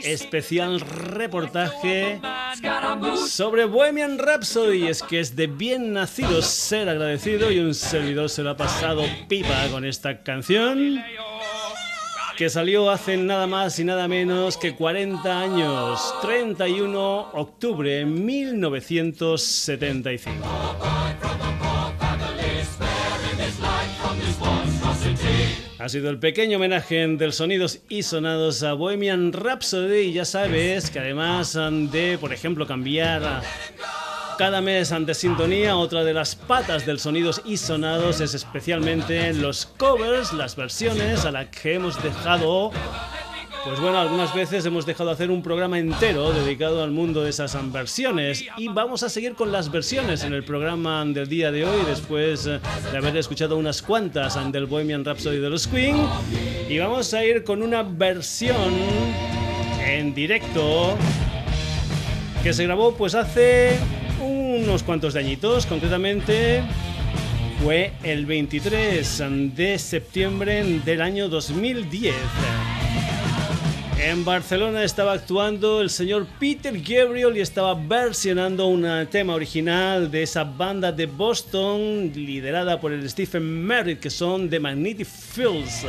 especial 0.04 0.80
reportaje 0.80 2.22
sobre 3.28 3.66
Bohemian 3.66 4.18
Rhapsody. 4.18 4.88
Es 4.88 5.04
que 5.04 5.20
es 5.20 5.36
de 5.36 5.48
bien 5.48 5.94
nacido 5.94 6.42
ser 6.42 6.88
agradecido 6.88 7.52
y 7.52 7.60
un 7.60 7.74
servidor 7.74 8.30
se 8.30 8.44
lo 8.44 8.52
ha 8.52 8.58
pasado 8.58 9.04
pipa 9.28 9.68
con 9.70 9.86
esta 9.86 10.24
canción 10.24 11.04
que 12.38 12.50
salió 12.50 12.90
hace 12.90 13.18
nada 13.18 13.48
más 13.48 13.80
y 13.80 13.86
nada 13.86 14.08
menos 14.08 14.56
que 14.58 14.76
40 14.76 15.40
años, 15.40 16.14
31 16.22 17.32
octubre 17.34 17.90
de 17.90 18.06
1975. 18.06 20.32
Ha 25.80 25.90
sido 25.90 26.10
el 26.10 26.20
pequeño 26.20 26.58
homenaje 26.58 27.08
del 27.08 27.32
Sonidos 27.32 27.80
y 27.90 28.04
Sonados 28.04 28.64
a 28.64 28.74
Bohemian 28.74 29.32
Rhapsody 29.32 30.00
y 30.00 30.14
ya 30.14 30.26
sabes 30.26 30.90
que 30.90 31.00
además 31.00 31.58
de, 31.92 32.18
por 32.20 32.34
ejemplo, 32.34 32.66
cambiar 32.66 33.44
cada 34.38 34.62
mes 34.62 34.92
ante 34.92 35.14
sintonía, 35.14 35.78
otra 35.78 36.04
de 36.04 36.14
las 36.14 36.36
patas 36.36 36.86
del 36.86 37.00
sonidos 37.00 37.42
y 37.46 37.58
sonados 37.58 38.20
es 38.22 38.34
especialmente 38.34 39.34
los 39.34 39.66
covers, 39.66 40.34
las 40.34 40.56
versiones 40.56 41.26
a 41.26 41.32
las 41.32 41.48
que 41.48 41.76
hemos 41.76 42.02
dejado. 42.04 42.72
Pues 43.64 43.80
bueno, 43.80 44.00
algunas 44.00 44.34
veces 44.36 44.66
hemos 44.66 44.86
dejado 44.86 45.10
de 45.10 45.14
hacer 45.16 45.32
un 45.32 45.42
programa 45.42 45.80
entero 45.80 46.32
dedicado 46.34 46.84
al 46.84 46.92
mundo 46.92 47.24
de 47.24 47.30
esas 47.30 47.58
versiones. 47.72 48.46
Y 48.58 48.68
vamos 48.68 49.04
a 49.04 49.10
seguir 49.10 49.34
con 49.34 49.52
las 49.52 49.72
versiones 49.72 50.24
en 50.24 50.34
el 50.34 50.44
programa 50.44 51.04
del 51.06 51.28
día 51.28 51.52
de 51.52 51.66
hoy 51.66 51.84
después 51.88 52.44
de 52.44 52.60
haber 52.96 53.18
escuchado 53.18 53.58
unas 53.58 53.82
cuantas 53.82 54.38
del 54.52 54.66
Bohemian 54.66 55.04
Rhapsody 55.04 55.40
de 55.40 55.50
los 55.50 55.68
Queen. 55.68 55.98
Y 56.70 56.78
vamos 56.78 57.14
a 57.14 57.24
ir 57.24 57.44
con 57.44 57.64
una 57.64 57.84
versión 57.84 58.74
en 59.86 60.14
directo 60.14 60.96
que 62.44 62.54
se 62.54 62.64
grabó 62.66 62.96
pues 62.96 63.16
hace 63.16 63.80
unos 64.66 64.84
cuantos 64.84 65.14
de 65.14 65.20
añitos, 65.20 65.66
concretamente 65.66 66.64
fue 67.64 67.94
el 68.04 68.26
23 68.26 69.24
de 69.56 69.78
septiembre 69.78 70.64
del 70.84 71.02
año 71.02 71.30
2010. 71.30 72.16
En 74.00 74.26
Barcelona 74.26 74.84
estaba 74.84 75.14
actuando 75.14 75.82
el 75.82 75.90
señor 75.90 76.26
Peter 76.40 76.74
Gabriel 76.74 77.38
y 77.38 77.42
estaba 77.42 77.76
versionando 77.76 78.68
un 78.68 79.08
tema 79.10 79.36
original 79.36 80.10
de 80.10 80.24
esa 80.24 80.44
banda 80.44 80.92
de 80.92 81.06
Boston 81.06 82.12
liderada 82.14 82.80
por 82.80 82.92
el 82.92 83.08
Stephen 83.10 83.44
Merritt 83.44 84.00
que 84.00 84.10
son 84.10 84.50
The 84.50 84.60
Magnetic 84.60 85.08
Fields. 85.08 85.86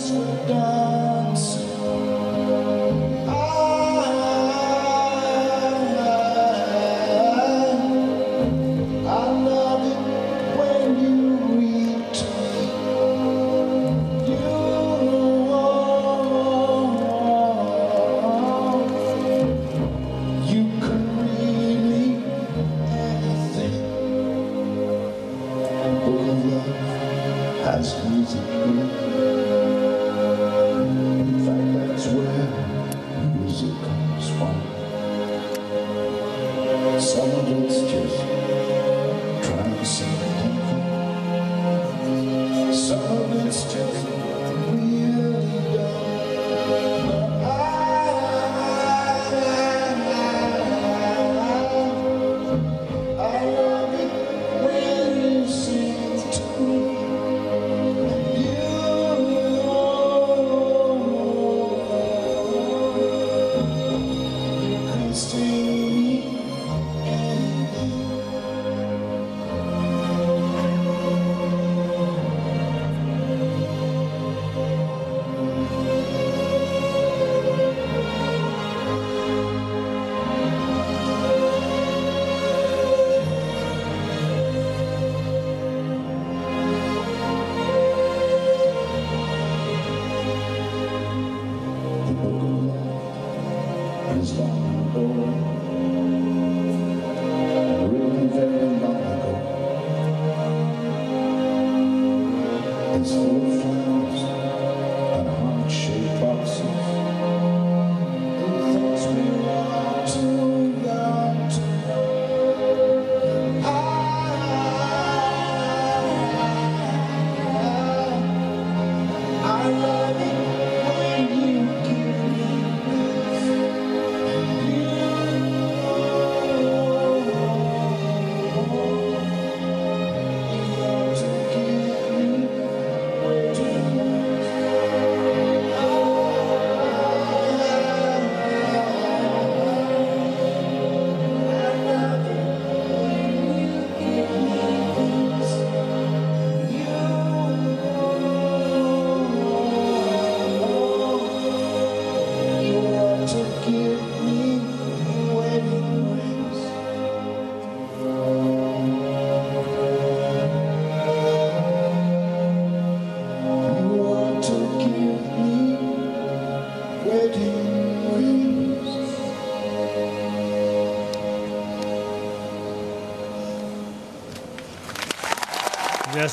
so 0.09 0.47
dark. 0.49 1.17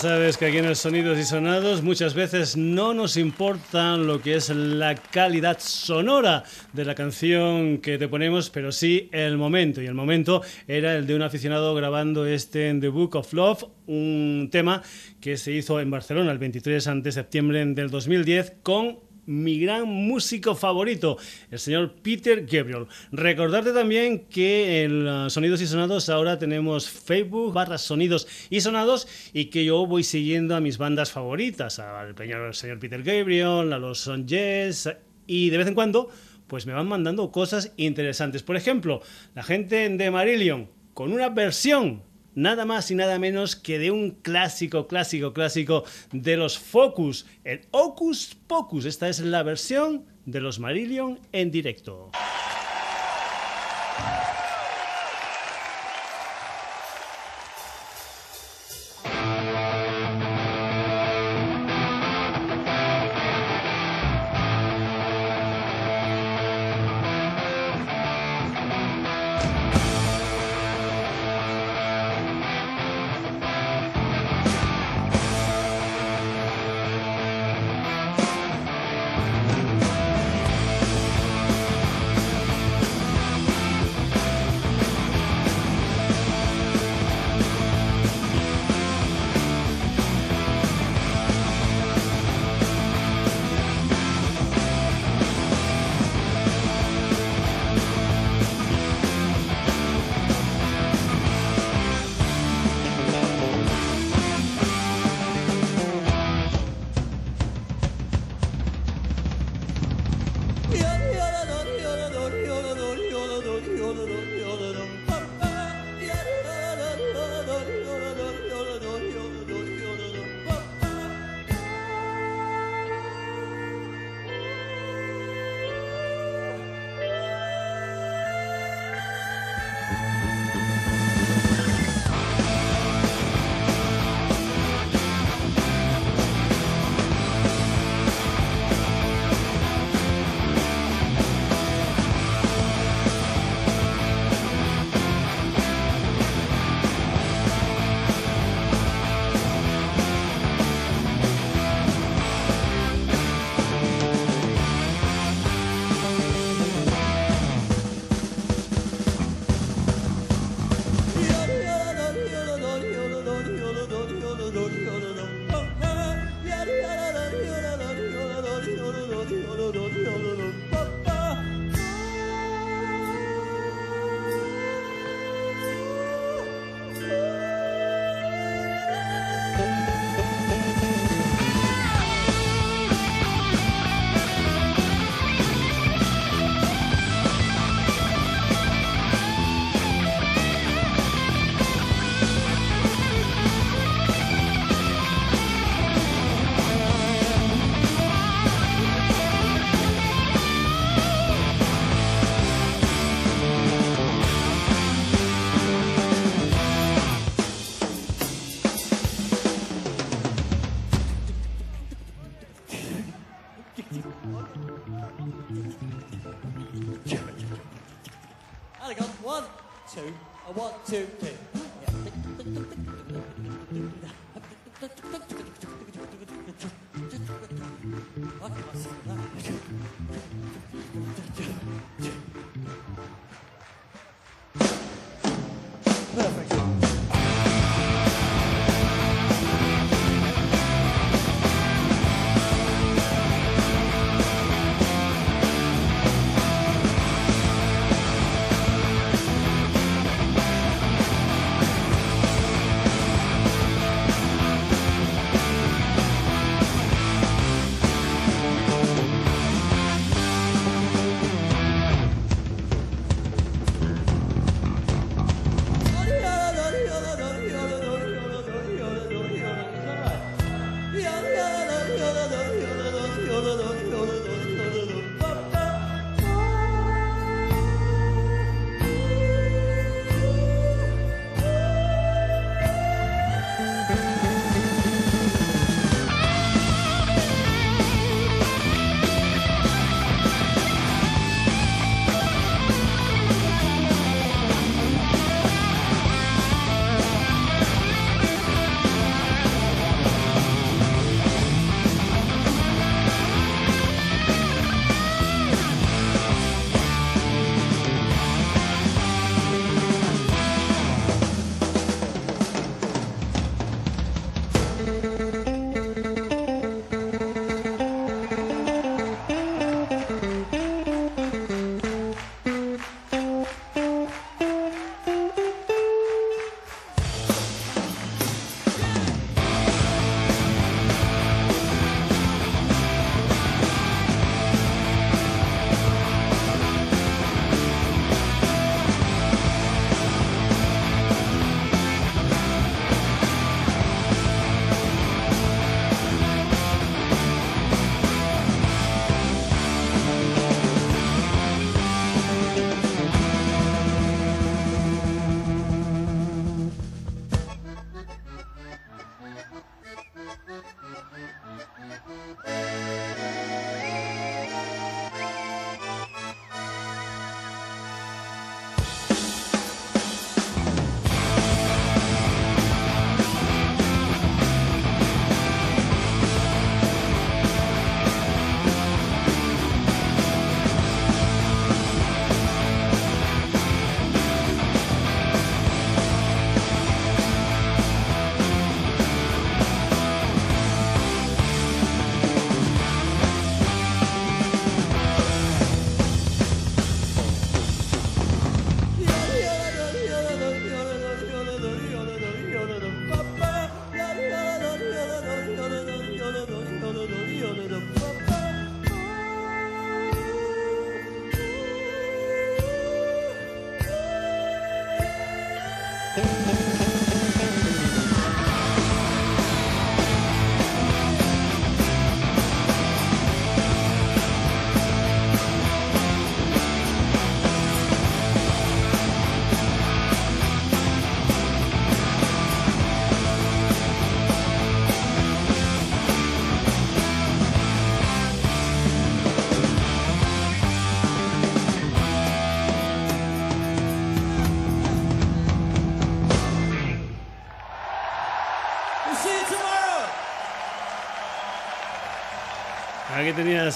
Sabes 0.06 0.38
que 0.38 0.46
aquí 0.46 0.60
en 0.60 0.66
el 0.66 0.76
Sonidos 0.76 1.18
y 1.18 1.24
Sonados 1.24 1.82
muchas 1.82 2.14
veces 2.14 2.56
no 2.56 2.94
nos 2.94 3.18
importa 3.18 3.98
lo 3.98 4.22
que 4.22 4.36
es 4.36 4.50
la 4.50 4.94
calidad 4.94 5.58
sonora 5.60 6.44
de 6.74 6.86
la 6.86 6.94
canción 6.94 7.80
que 7.80 7.98
te 7.98 8.08
ponemos, 8.08 8.52
pero 8.52 8.72
sí 8.72 9.10
el 9.12 9.36
momento. 9.36 9.82
Y 9.82 9.88
el 9.88 9.96
momento 9.96 10.44
era 10.68 10.96
el 10.96 11.08
de 11.08 11.16
un 11.16 11.24
aficionado 11.24 11.74
grabando 11.74 12.28
este 12.28 12.70
en 12.70 12.82
The 12.82 12.90
Book 12.90 13.16
of 13.16 13.34
Love, 13.34 13.64
un 13.88 14.50
tema 14.52 14.84
que 15.20 15.38
se 15.38 15.54
hizo 15.54 15.80
en 15.80 15.90
Barcelona 15.90 16.32
el 16.32 16.38
23 16.38 16.88
de 17.02 17.12
septiembre 17.12 17.66
del 17.66 17.90
2010 17.90 18.58
con 18.62 19.00
mi 19.26 19.60
gran 19.60 19.88
músico 19.88 20.56
favorito, 20.56 21.18
el 21.52 21.60
señor 21.60 21.94
Peter 22.02 22.46
Gabriel. 22.46 22.88
Recordarte 23.12 23.72
también 23.72 24.26
que 24.26 24.84
en 24.84 25.08
uh, 25.08 25.30
Sonidos 25.30 25.62
y 25.62 25.68
Sonados 25.68 26.10
ahora 26.10 26.38
tenemos 26.38 26.90
Facebook 26.90 27.54
barra 27.54 27.78
Sonidos 27.78 28.28
y 28.50 28.62
Sonados 28.62 29.08
y 29.34 29.46
que 29.46 29.66
yo 29.66 29.86
voy 29.86 30.04
siguiendo 30.04 30.56
a 30.56 30.62
mis 30.62 30.78
bandas 30.78 31.12
favoritas, 31.12 31.80
al 31.80 32.16
señor 32.54 32.80
Peter 32.80 33.04
Gabriel, 33.04 33.74
a 33.74 33.80
los 33.80 34.00
Son 34.00 34.28
Jazz 34.28 34.90
y 35.28 35.50
de 35.50 35.58
vez 35.58 35.68
en 35.68 35.76
cuando 35.76 36.10
pues 36.48 36.66
me 36.66 36.74
van 36.74 36.88
mandando 36.88 37.32
cosas 37.32 37.74
interesantes. 37.78 38.44
Por 38.44 38.56
ejemplo, 38.56 39.02
la 39.34 39.44
gente 39.44 39.90
de 39.90 40.12
Marillion 40.12 40.70
con 40.94 41.12
una 41.12 41.30
versión 41.30 42.04
nada 42.36 42.66
más 42.66 42.92
y 42.92 42.96
nada 42.96 43.18
menos 43.18 43.56
que 43.56 43.80
de 43.80 43.92
un 43.92 44.12
clásico, 44.12 44.88
clásico, 44.88 45.34
clásico 45.34 45.84
de 46.12 46.38
los 46.38 46.60
Focus, 46.60 47.26
el 47.44 47.62
Ocus 47.72 48.38
Pocus. 48.48 48.86
Esta 48.86 49.10
es 49.10 49.20
la 49.22 49.42
versión 49.42 50.06
de 50.26 50.42
los 50.42 50.60
Marillion 50.60 51.20
en 51.32 51.50
directo. 51.50 52.12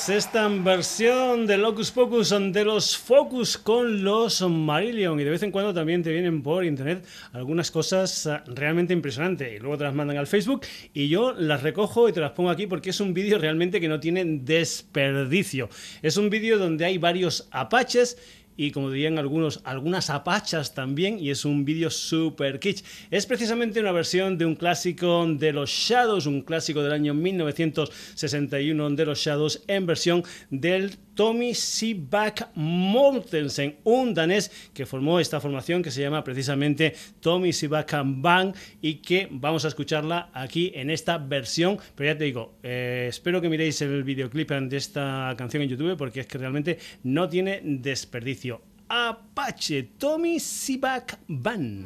Esta 0.08 0.48
versión 0.48 1.46
de 1.46 1.58
Locus 1.58 1.92
Pocus 1.92 2.30
de 2.30 2.64
los 2.64 2.98
Focus 2.98 3.58
con 3.58 4.02
los 4.02 4.42
Marillion 4.42 5.20
y 5.20 5.26
de 5.26 5.30
vez 5.30 5.44
en 5.44 5.52
cuando 5.52 5.74
también 5.74 6.02
te 6.02 6.12
vienen 6.14 6.42
por 6.42 6.64
internet 6.64 7.06
algunas 7.34 7.70
cosas 7.70 8.26
ah, 8.26 8.42
realmente 8.48 8.94
impresionantes 8.94 9.52
y 9.52 9.60
luego 9.60 9.78
te 9.78 9.84
las 9.84 9.94
mandan 9.94 10.18
al 10.18 10.28
Facebook 10.28 10.62
y 10.94 11.10
yo 11.10 11.34
las 11.34 11.64
recojo 11.64 12.08
y 12.08 12.14
te 12.14 12.22
las 12.22 12.32
pongo 12.32 12.50
aquí 12.50 12.66
porque 12.66 12.92
es 12.92 13.02
un 13.02 13.14
vídeo 13.14 13.40
realmente 13.40 13.82
que 13.82 13.90
no 13.90 14.00
tiene 14.00 14.24
desperdicio. 14.24 15.70
Es 16.02 16.16
un 16.16 16.30
vídeo 16.30 16.58
donde 16.58 16.86
hay 16.86 16.98
varios 16.98 17.50
apaches 17.52 18.18
y 18.60 18.72
como 18.72 18.92
dirían 18.92 19.18
algunos, 19.18 19.62
algunas 19.64 20.10
apachas 20.10 20.74
también, 20.74 21.18
y 21.18 21.30
es 21.30 21.46
un 21.46 21.64
vídeo 21.64 21.90
super 21.90 22.60
kitsch. 22.60 22.84
Es 23.10 23.26
precisamente 23.26 23.80
una 23.80 23.94
versión 23.94 24.38
de 24.38 24.46
un 24.46 24.56
clásico 24.56 25.26
de 25.26 25.54
los 25.54 25.70
Shadows, 25.70 26.26
un 26.26 26.42
clásico 26.42 26.84
del 26.84 26.92
año 26.92 27.14
1961 27.14 28.90
de 28.90 29.06
los 29.06 29.18
Shadows, 29.18 29.64
en 29.66 29.86
versión 29.86 30.24
del 30.50 30.98
Tommy 31.20 31.54
Seaback 31.54 32.48
Mortensen, 32.56 33.76
un 33.84 34.14
danés 34.14 34.70
que 34.74 34.86
formó 34.86 35.20
esta 35.20 35.42
formación 35.42 35.84
que 35.84 35.92
se 35.92 36.00
llama 36.02 36.24
precisamente 36.24 36.96
Tommy 37.20 37.52
Seaback 37.52 37.94
Band 38.06 38.56
y 38.82 38.96
que 38.96 39.28
vamos 39.30 39.66
a 39.66 39.68
escucharla 39.68 40.30
aquí 40.34 40.72
en 40.76 40.90
esta 40.90 41.18
versión. 41.18 41.78
Pero 41.96 42.14
ya 42.14 42.18
te 42.18 42.24
digo, 42.24 42.54
eh, 42.64 43.08
espero 43.10 43.42
que 43.42 43.50
miréis 43.50 43.82
el 43.82 44.04
videoclip 44.04 44.50
de 44.50 44.78
esta 44.78 45.34
canción 45.38 45.64
en 45.64 45.68
YouTube 45.68 45.98
porque 45.98 46.22
es 46.22 46.28
que 46.28 46.38
realmente 46.38 46.80
no 47.04 47.28
tiene 47.28 47.60
desperdicio. 47.64 48.49
Apache 48.90 49.84
Tommy 50.00 50.40
Seaback 50.40 51.20
Band. 51.28 51.86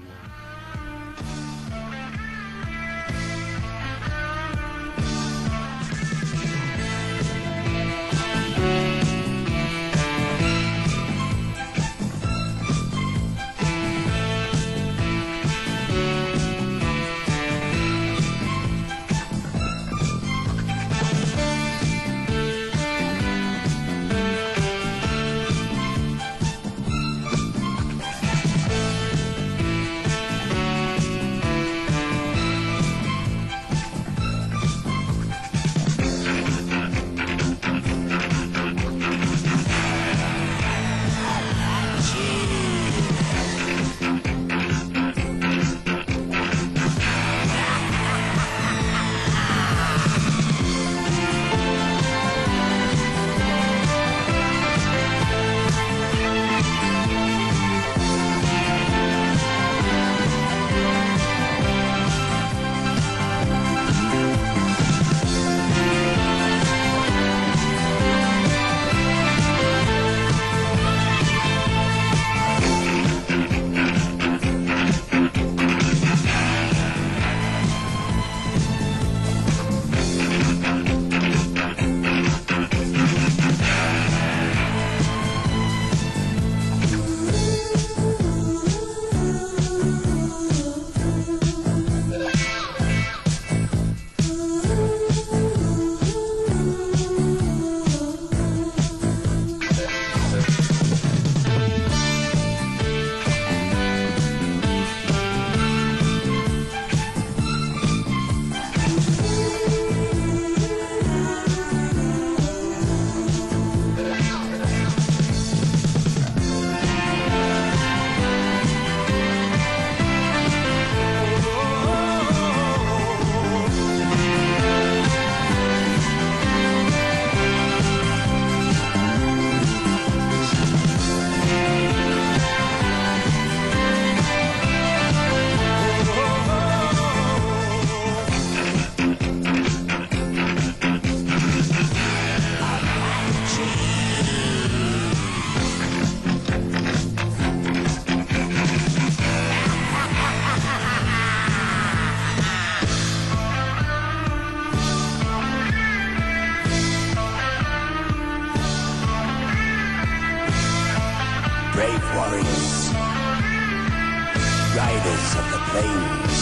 Riders 164.75 165.35
of 165.39 165.45
the 165.51 165.59
plains. 165.69 166.33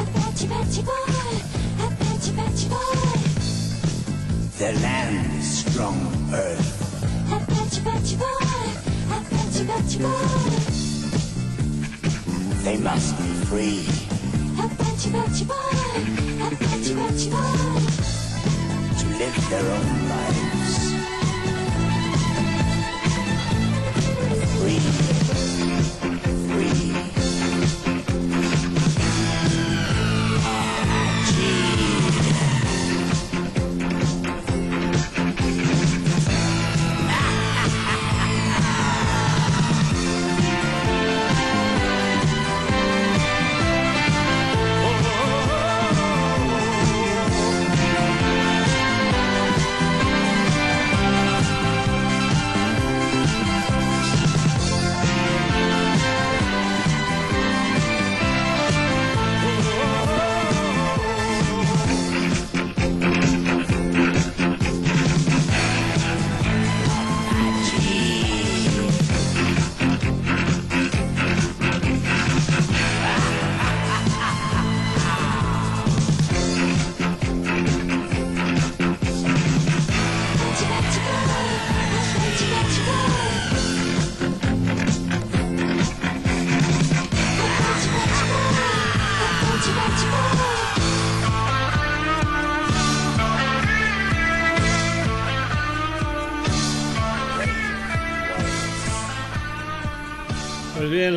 Apache, 0.00 0.46
Apache 0.46 0.82
boy, 0.82 1.14
Apache, 1.84 2.30
Apache 2.32 2.68
boy, 2.68 2.98
Their 4.58 4.74
land's 4.80 5.48
strong 5.64 5.98
earth, 6.32 6.70
Apache, 7.32 7.80
Apache 7.80 8.16
boy, 8.16 8.50
Apache, 9.14 9.62
Apache 9.62 9.98
boy, 9.98 10.28
they 12.64 12.76
must 12.78 13.16
be 13.18 13.28
free. 13.46 13.86
Apache, 14.58 15.10
Apache 15.10 15.44
boy, 15.44 15.54
Apache, 16.42 16.92
Apache 16.92 17.30
boy, 17.30 17.82
to 18.98 19.06
live 19.18 19.36
their 19.50 19.66
own 19.70 20.08
lives. 20.08 20.53
Thank 24.76 24.98
you. 24.98 25.03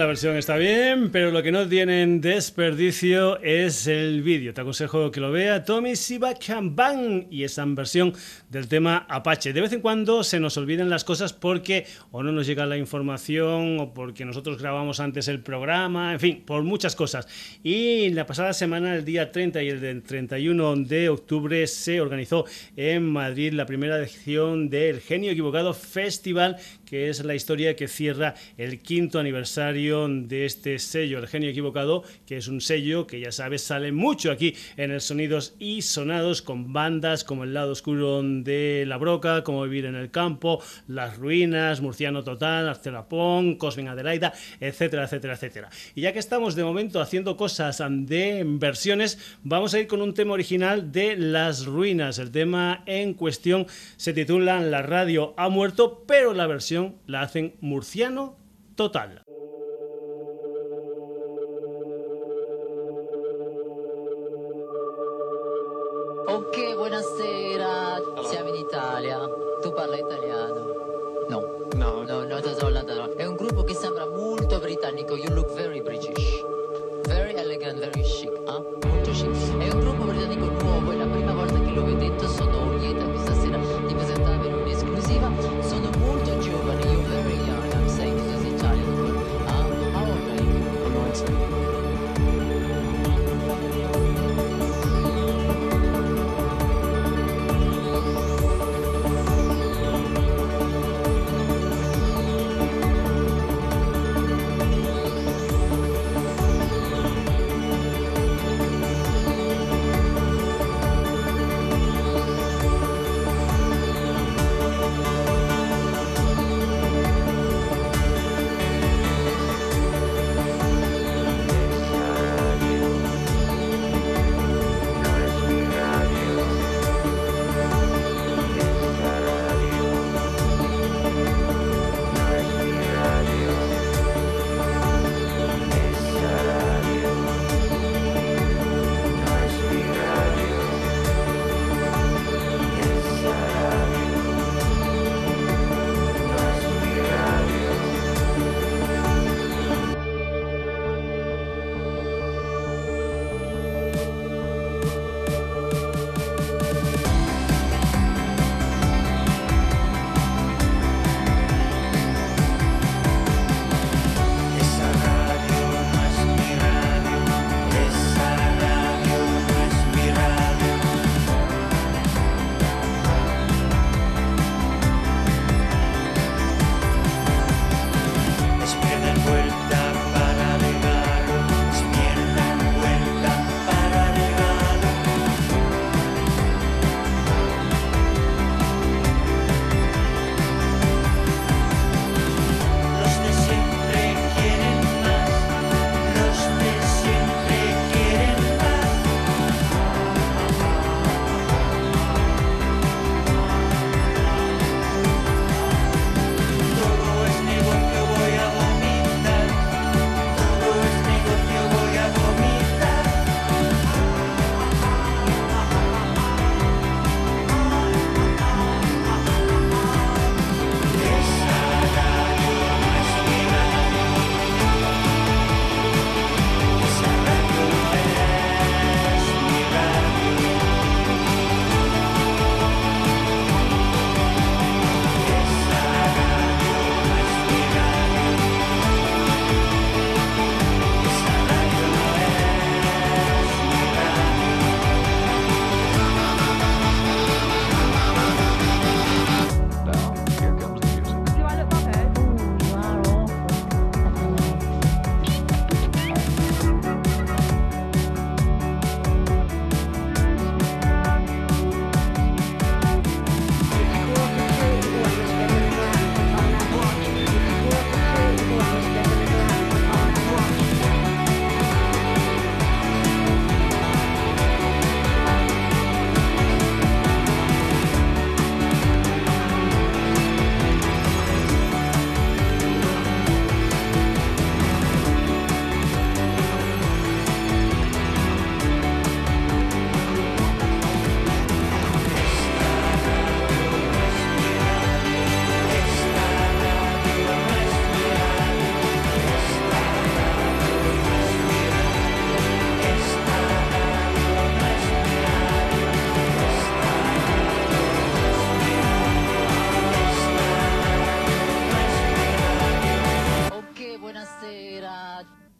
Versión 0.07 0.37
está 0.37 0.55
bien, 0.55 1.09
pero 1.11 1.31
lo 1.31 1.43
que 1.43 1.51
no 1.51 1.67
tienen 1.67 2.21
desperdicio 2.21 3.41
es 3.41 3.87
el 3.87 4.21
vídeo. 4.21 4.53
Te 4.53 4.61
aconsejo 4.61 5.11
que 5.11 5.19
lo 5.19 5.31
vea 5.31 5.65
Tommy 5.65 5.97
Sibachamban 5.97 7.27
y 7.29 7.43
esa 7.43 7.65
versión 7.65 8.13
del 8.49 8.69
tema 8.69 9.05
Apache. 9.09 9.51
De 9.51 9.59
vez 9.59 9.73
en 9.73 9.81
cuando 9.81 10.23
se 10.23 10.39
nos 10.39 10.55
olvidan 10.55 10.89
las 10.89 11.03
cosas 11.03 11.33
porque 11.33 11.85
o 12.11 12.23
no 12.23 12.31
nos 12.31 12.47
llega 12.47 12.65
la 12.65 12.77
información 12.77 13.81
o 13.81 13.93
porque 13.93 14.23
nosotros 14.23 14.61
grabamos 14.61 15.01
antes 15.01 15.27
el 15.27 15.41
programa, 15.41 16.13
en 16.13 16.19
fin, 16.21 16.43
por 16.45 16.63
muchas 16.63 16.95
cosas. 16.95 17.27
Y 17.61 18.09
la 18.11 18.25
pasada 18.25 18.53
semana, 18.53 18.95
el 18.95 19.03
día 19.03 19.33
30 19.33 19.61
y 19.61 19.69
el 19.69 19.81
del 19.81 20.03
31 20.03 20.75
de 20.77 21.09
octubre, 21.09 21.67
se 21.67 21.99
organizó 21.99 22.45
en 22.77 23.03
Madrid 23.03 23.51
la 23.51 23.65
primera 23.65 23.97
edición 23.97 24.69
del 24.69 25.01
Genio 25.01 25.31
Equivocado 25.31 25.73
Festival, 25.73 26.55
que 26.85 27.09
es 27.09 27.25
la 27.25 27.35
historia 27.35 27.75
que 27.75 27.89
cierra 27.89 28.35
el 28.57 28.79
quinto 28.79 29.19
aniversario 29.19 29.96
de 30.05 30.45
este 30.45 30.77
sello, 30.77 31.17
El 31.17 31.27
Genio 31.27 31.49
Equivocado, 31.49 32.03
que 32.27 32.37
es 32.37 32.47
un 32.47 32.61
sello 32.61 33.07
que 33.07 33.19
ya 33.19 33.31
sabes 33.31 33.63
sale 33.63 33.91
mucho 33.91 34.31
aquí 34.31 34.55
en 34.77 34.91
el 34.91 35.01
Sonidos 35.01 35.55
y 35.57 35.81
Sonados 35.81 36.43
con 36.43 36.71
bandas 36.71 37.23
como 37.23 37.43
El 37.43 37.55
lado 37.55 37.71
oscuro 37.71 38.21
de 38.21 38.85
La 38.87 38.97
Broca, 38.97 39.43
como 39.43 39.63
Vivir 39.63 39.85
en 39.85 39.95
el 39.95 40.11
campo, 40.11 40.61
Las 40.87 41.17
Ruinas, 41.17 41.81
Murciano 41.81 42.23
Total, 42.23 42.69
Arcelapón, 42.69 43.55
Cosmin 43.55 43.87
Adelaida, 43.87 44.33
etcétera, 44.59 45.05
etcétera, 45.05 45.33
etcétera. 45.33 45.69
Y 45.95 46.01
ya 46.01 46.13
que 46.13 46.19
estamos 46.19 46.55
de 46.55 46.63
momento 46.63 47.01
haciendo 47.01 47.35
cosas 47.37 47.81
de 47.89 48.43
versiones, 48.45 49.37
vamos 49.41 49.73
a 49.73 49.79
ir 49.79 49.87
con 49.87 50.01
un 50.01 50.13
tema 50.13 50.33
original 50.33 50.91
de 50.91 51.17
Las 51.17 51.65
Ruinas. 51.65 52.19
El 52.19 52.31
tema 52.31 52.83
en 52.85 53.15
cuestión 53.15 53.65
se 53.95 54.13
titula 54.13 54.61
La 54.61 54.83
radio 54.83 55.33
ha 55.37 55.49
muerto, 55.49 56.03
pero 56.07 56.33
la 56.33 56.45
versión 56.45 56.97
la 57.07 57.21
hacen 57.21 57.55
Murciano 57.61 58.37
Total. 58.75 59.26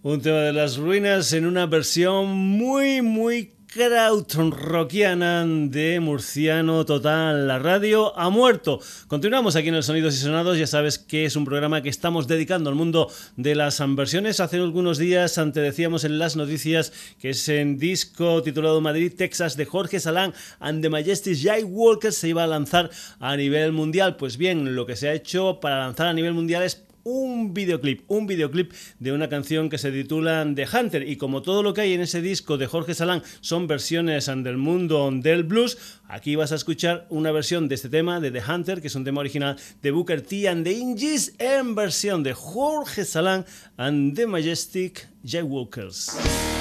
Un 0.10 0.22
tema 0.22 0.38
de 0.38 0.54
las 0.54 0.78
ruinas 0.78 1.34
en 1.34 1.46
una 1.46 1.66
versión 1.66 2.28
muy, 2.28 3.02
muy 3.02 3.52
krautrockiana 3.68 5.46
de 5.46 6.00
Murciano 6.00 6.86
Total. 6.86 7.46
La 7.46 7.60
radio 7.60 8.18
ha 8.18 8.30
muerto. 8.30 8.80
Continuamos 9.10 9.58
aquí 9.58 9.68
en 9.68 9.76
el 9.76 9.84
Sonidos 9.84 10.16
y 10.16 10.20
Sonados. 10.20 10.58
Ya 10.58 10.66
sabes 10.66 10.98
que 10.98 11.26
es 11.26 11.36
un 11.36 11.44
programa 11.44 11.82
que 11.82 11.90
estamos 11.90 12.26
dedicando 12.26 12.70
al 12.70 12.78
mundo 12.78 13.12
de 13.36 13.54
las 13.56 13.84
versiones. 13.98 14.40
Hace 14.40 14.56
algunos 14.56 14.98
días 14.98 15.38
ante 15.40 15.60
decíamos 15.60 16.06
en 16.06 16.20
las 16.20 16.38
noticias 16.38 16.94
que 17.20 17.32
ese 17.32 17.66
disco 17.66 18.42
titulado 18.44 18.80
Madrid, 18.80 19.12
Texas 19.14 19.58
de 19.58 19.66
Jorge 19.66 20.00
Salán 20.00 20.34
and 20.62 20.82
the 20.82 20.90
Majestic 20.90 21.38
Jay 21.38 21.66
Walker 21.66 22.14
se 22.14 22.30
iba 22.30 22.46
a 22.46 22.48
lanzar 22.48 22.90
a 23.20 23.36
nivel 23.36 23.74
mundial. 23.74 24.16
Pues 24.16 24.38
bien, 24.38 24.74
lo 24.74 24.86
que 24.86 24.96
se 24.96 25.10
ha 25.10 25.14
hecho 25.14 25.60
para 25.60 25.80
lanzar 25.80 26.08
a 26.08 26.14
nivel 26.14 26.34
mundial 26.34 26.64
es 26.64 26.87
un 27.08 27.54
videoclip, 27.54 28.04
un 28.08 28.28
videoclip 28.28 28.74
de 29.00 29.14
una 29.14 29.30
canción 29.30 29.70
que 29.70 29.78
se 29.78 29.94
titula 29.94 30.46
The 30.54 30.68
Hunter 30.68 31.08
y 31.08 31.16
como 31.16 31.42
todo 31.42 31.64
lo 31.64 31.74
que 31.74 31.82
hay 31.82 31.94
en 31.94 32.02
ese 32.02 32.22
disco 32.22 32.58
de 32.58 32.68
Jorge 32.68 32.94
Salán 32.94 33.24
son 33.40 33.66
versiones 33.66 34.26
del 34.26 34.58
mundo 34.58 35.10
del 35.14 35.46
blues, 35.46 35.78
aquí 36.10 36.36
vas 36.36 36.52
a 36.52 36.56
escuchar 36.56 37.08
una 37.10 37.32
versión 37.32 37.70
de 37.70 37.76
este 37.76 37.88
tema 37.88 38.20
de 38.20 38.32
The 38.32 38.42
Hunter, 38.52 38.82
que 38.82 38.88
es 38.88 38.96
un 38.96 39.06
tema 39.06 39.22
original 39.22 39.56
de 39.82 39.92
Booker 39.92 40.22
T 40.22 40.50
and 40.50 40.66
the 40.66 40.74
Inges 40.74 41.34
en 41.40 41.76
versión 41.76 42.24
de 42.24 42.34
Jorge 42.34 43.06
Salán 43.06 43.46
and 43.78 44.14
the 44.14 44.28
Majestic 44.28 45.08
Jaywalkers. 45.24 46.57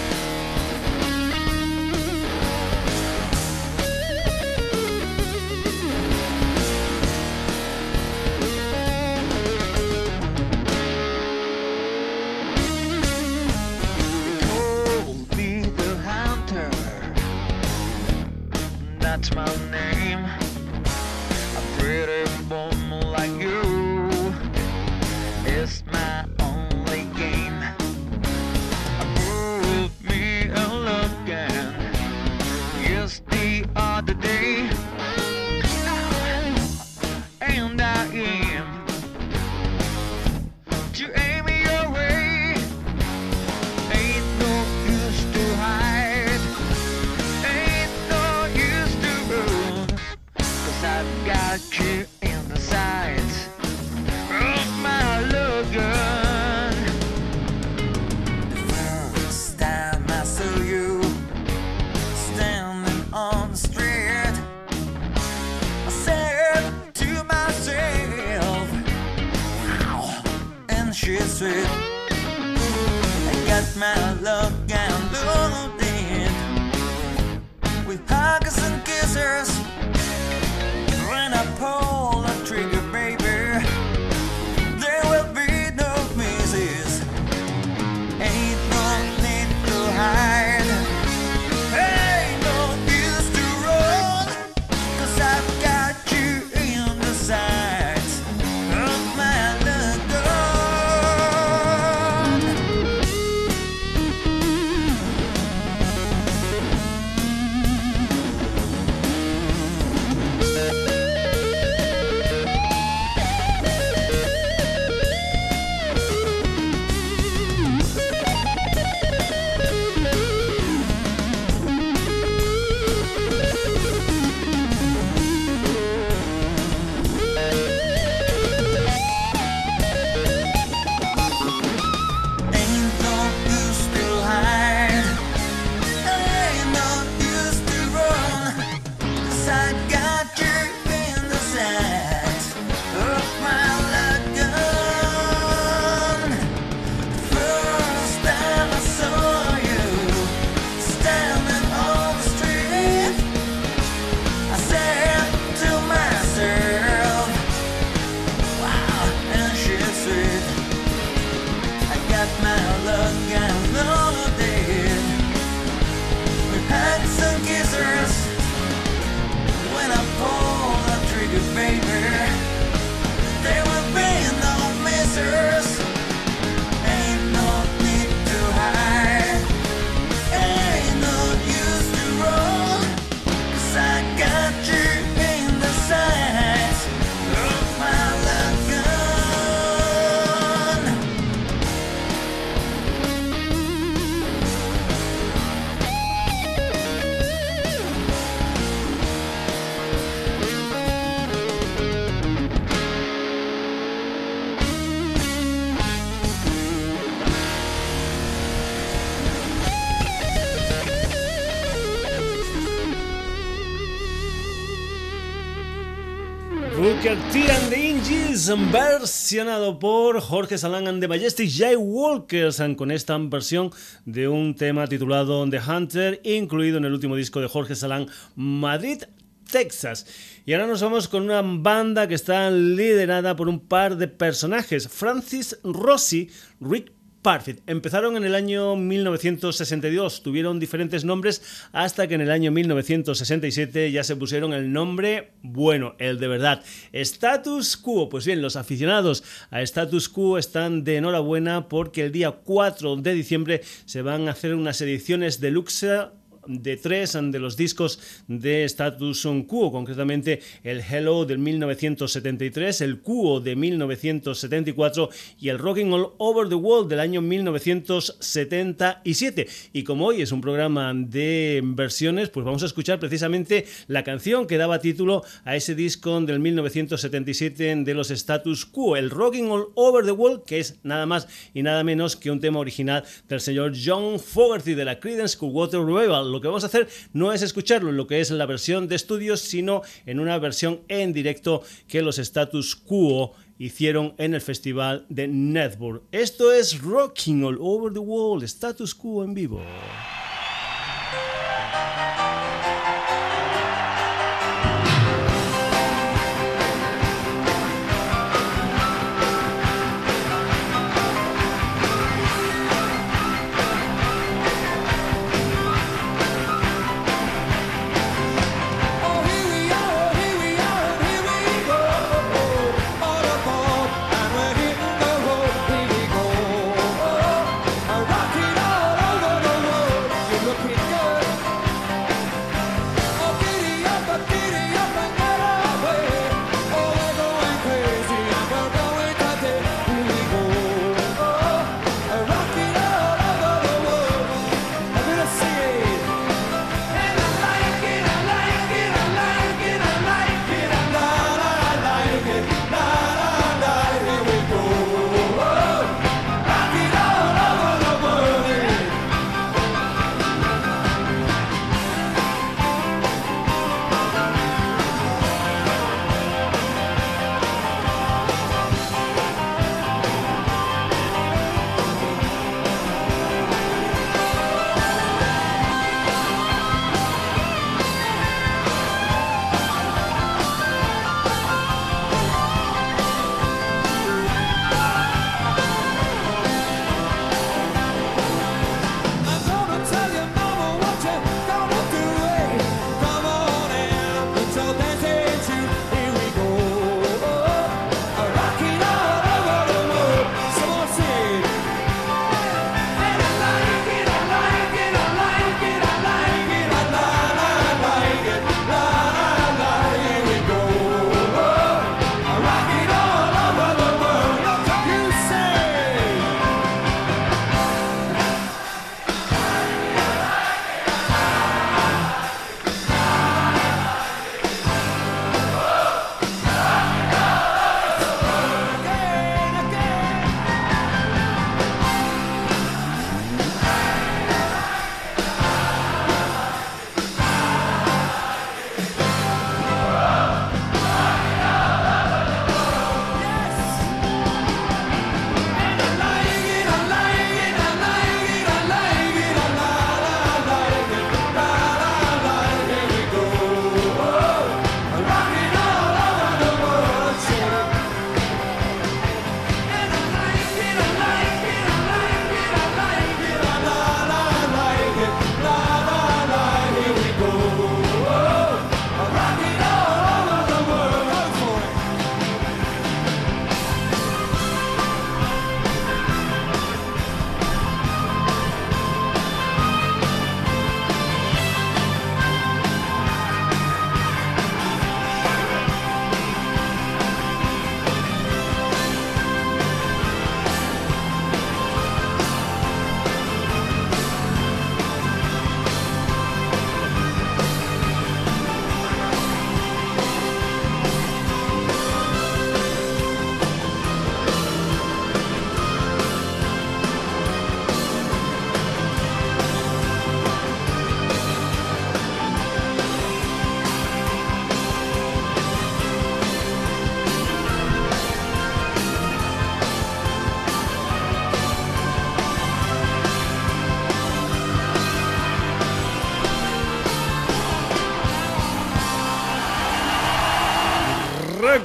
Versionado 218.49 219.81
por 219.81 220.21
Jorge 220.21 220.57
Salán 220.57 220.87
and 220.87 221.01
the 221.01 221.09
Majestic 221.09 221.51
Jay 221.51 221.75
Walkers, 221.75 222.63
con 222.77 222.93
esta 222.93 223.19
versión 223.19 223.73
de 224.05 224.29
un 224.29 224.55
tema 224.55 224.87
titulado 224.87 225.49
The 225.51 225.59
Hunter, 225.59 226.21
incluido 226.23 226.79
en 226.79 226.85
el 226.85 226.93
último 226.93 227.17
disco 227.17 227.41
de 227.41 227.49
Jorge 227.49 227.75
Salán, 227.75 228.07
Madrid, 228.37 229.03
Texas. 229.51 230.07
Y 230.45 230.53
ahora 230.53 230.69
nos 230.69 230.81
vamos 230.81 231.09
con 231.09 231.25
una 231.25 231.43
banda 231.43 232.07
que 232.07 232.15
está 232.15 232.49
liderada 232.53 233.35
por 233.35 233.49
un 233.49 233.59
par 233.59 233.97
de 233.97 234.07
personajes, 234.07 234.87
Francis 234.87 235.59
Rossi, 235.65 236.31
Rick 236.61 236.93
Parfit. 237.27 237.59
Empezaron 237.67 238.17
en 238.17 238.23
el 238.23 238.37
año 238.37 238.77
1962, 238.77 240.23
tuvieron 240.23 240.61
diferentes 240.61 241.05
nombres 241.05 241.43
hasta 241.73 242.07
que 242.07 242.15
en 242.15 242.21
el 242.21 242.31
año 242.31 242.53
1967 242.53 243.91
ya 243.91 244.05
se 244.05 244.15
pusieron 244.15 244.53
el 244.53 244.73
nombre 244.73 245.33
bueno, 245.43 245.97
el 245.99 246.21
de 246.21 246.29
verdad. 246.29 246.63
Status 246.93 247.77
Quo. 247.79 248.09
Pues 248.09 248.27
bien, 248.27 248.43
los 248.43 248.55
aficionados 248.55 249.25
a 249.51 249.61
Status 249.63 250.09
Quo 250.09 250.39
están 250.39 250.85
de 250.85 250.99
enhorabuena 250.99 251.69
porque 251.69 252.05
el 252.05 252.13
día 252.13 252.31
4 252.31 252.95
de 252.95 253.15
diciembre 253.15 253.61
se 253.87 254.03
van 254.03 254.29
a 254.29 254.31
hacer 254.31 254.55
unas 254.55 254.81
ediciones 254.81 255.41
deluxe 255.41 256.07
de 256.47 256.77
tres 256.77 257.19
de 257.21 257.39
los 257.39 257.57
discos 257.57 257.99
de 258.29 258.65
Status 258.65 259.27
Quo, 259.47 259.73
concretamente 259.73 260.41
el 260.63 260.81
Hello 260.81 261.25
del 261.25 261.39
1973, 261.39 262.81
el 262.81 263.01
Quo 263.01 263.41
de 263.41 263.57
1974 263.57 265.11
y 265.41 265.49
el 265.49 265.59
Rocking 265.59 265.93
All 265.93 266.11
Over 266.19 266.49
the 266.49 266.55
World 266.55 266.91
del 266.91 267.01
año 267.01 267.23
1977. 267.23 269.49
Y 269.73 269.83
como 269.85 270.07
hoy 270.07 270.23
es 270.23 270.33
un 270.33 270.41
programa 270.41 270.93
de 270.95 271.63
versiones, 271.65 272.29
pues 272.29 272.45
vamos 272.45 272.63
a 272.63 272.67
escuchar 272.67 272.99
precisamente 272.99 273.67
la 273.87 274.05
canción 274.05 274.47
que 274.47 274.59
daba 274.59 274.81
título 274.81 275.23
a 275.45 275.57
ese 275.57 275.75
disco 275.75 276.21
del 276.21 276.41
1977 276.41 277.77
de 277.77 277.95
los 277.95 278.11
Status 278.11 278.67
Quo, 278.67 278.97
el 278.97 279.11
Rocking 279.11 279.51
All 279.51 279.69
Over 279.75 280.05
the 280.05 280.13
World, 280.13 280.45
que 280.45 280.59
es 280.59 280.79
nada 280.83 281.07
más 281.07 281.29
y 281.55 281.63
nada 281.63 281.83
menos 281.85 282.17
que 282.17 282.31
un 282.31 282.41
tema 282.41 282.59
original 282.59 283.05
del 283.29 283.41
señor 283.41 283.73
John 283.83 284.19
Fogerty 284.19 284.75
de 284.75 284.85
la 284.85 285.01
Creedence 285.01 285.39
Clearwater 285.39 285.81
Revival 285.81 286.31
lo 286.37 286.41
que 286.43 286.49
vamos 286.49 286.65
a 286.65 286.67
hacer 286.67 286.87
no 287.15 287.33
es 287.33 287.41
escucharlo 287.41 287.89
en 287.89 287.97
lo 287.97 288.07
que 288.07 288.21
es 288.21 288.31
la 288.31 288.45
versión 288.45 288.89
de 288.89 288.97
estudios, 288.97 289.41
sino 289.41 289.83
en 290.05 290.21
una 290.21 290.39
versión 290.39 290.83
en 290.89 291.15
directo 291.15 291.63
que 291.89 292.03
los 292.03 292.19
Status 292.19 292.77
Quo 292.77 293.33
hicieron 293.59 294.15
en 294.19 294.35
el 294.35 294.43
festival 294.43 295.07
de 295.09 295.29
Network. 295.29 296.03
Esto 296.13 296.53
es 296.53 296.83
Rocking 296.83 297.43
All 297.43 297.57
Over 297.59 297.93
the 297.93 298.01
World, 298.01 298.45
Status 298.45 298.95
Quo 298.95 299.25
en 299.25 299.33
vivo. 299.33 299.63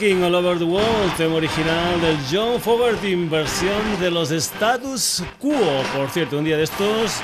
Rocking 0.02 0.24
All 0.24 0.34
Over 0.34 0.58
the 0.58 0.66
World, 0.66 1.16
tema 1.16 1.36
original 1.36 2.02
del 2.02 2.18
John 2.32 2.60
Fogerty, 2.60 3.14
versión 3.28 4.00
de 4.00 4.10
los 4.10 4.32
Status 4.32 5.24
Quo. 5.40 5.54
Por 5.96 6.10
cierto, 6.10 6.40
un 6.40 6.44
día 6.44 6.58
de 6.58 6.64
estos 6.64 7.22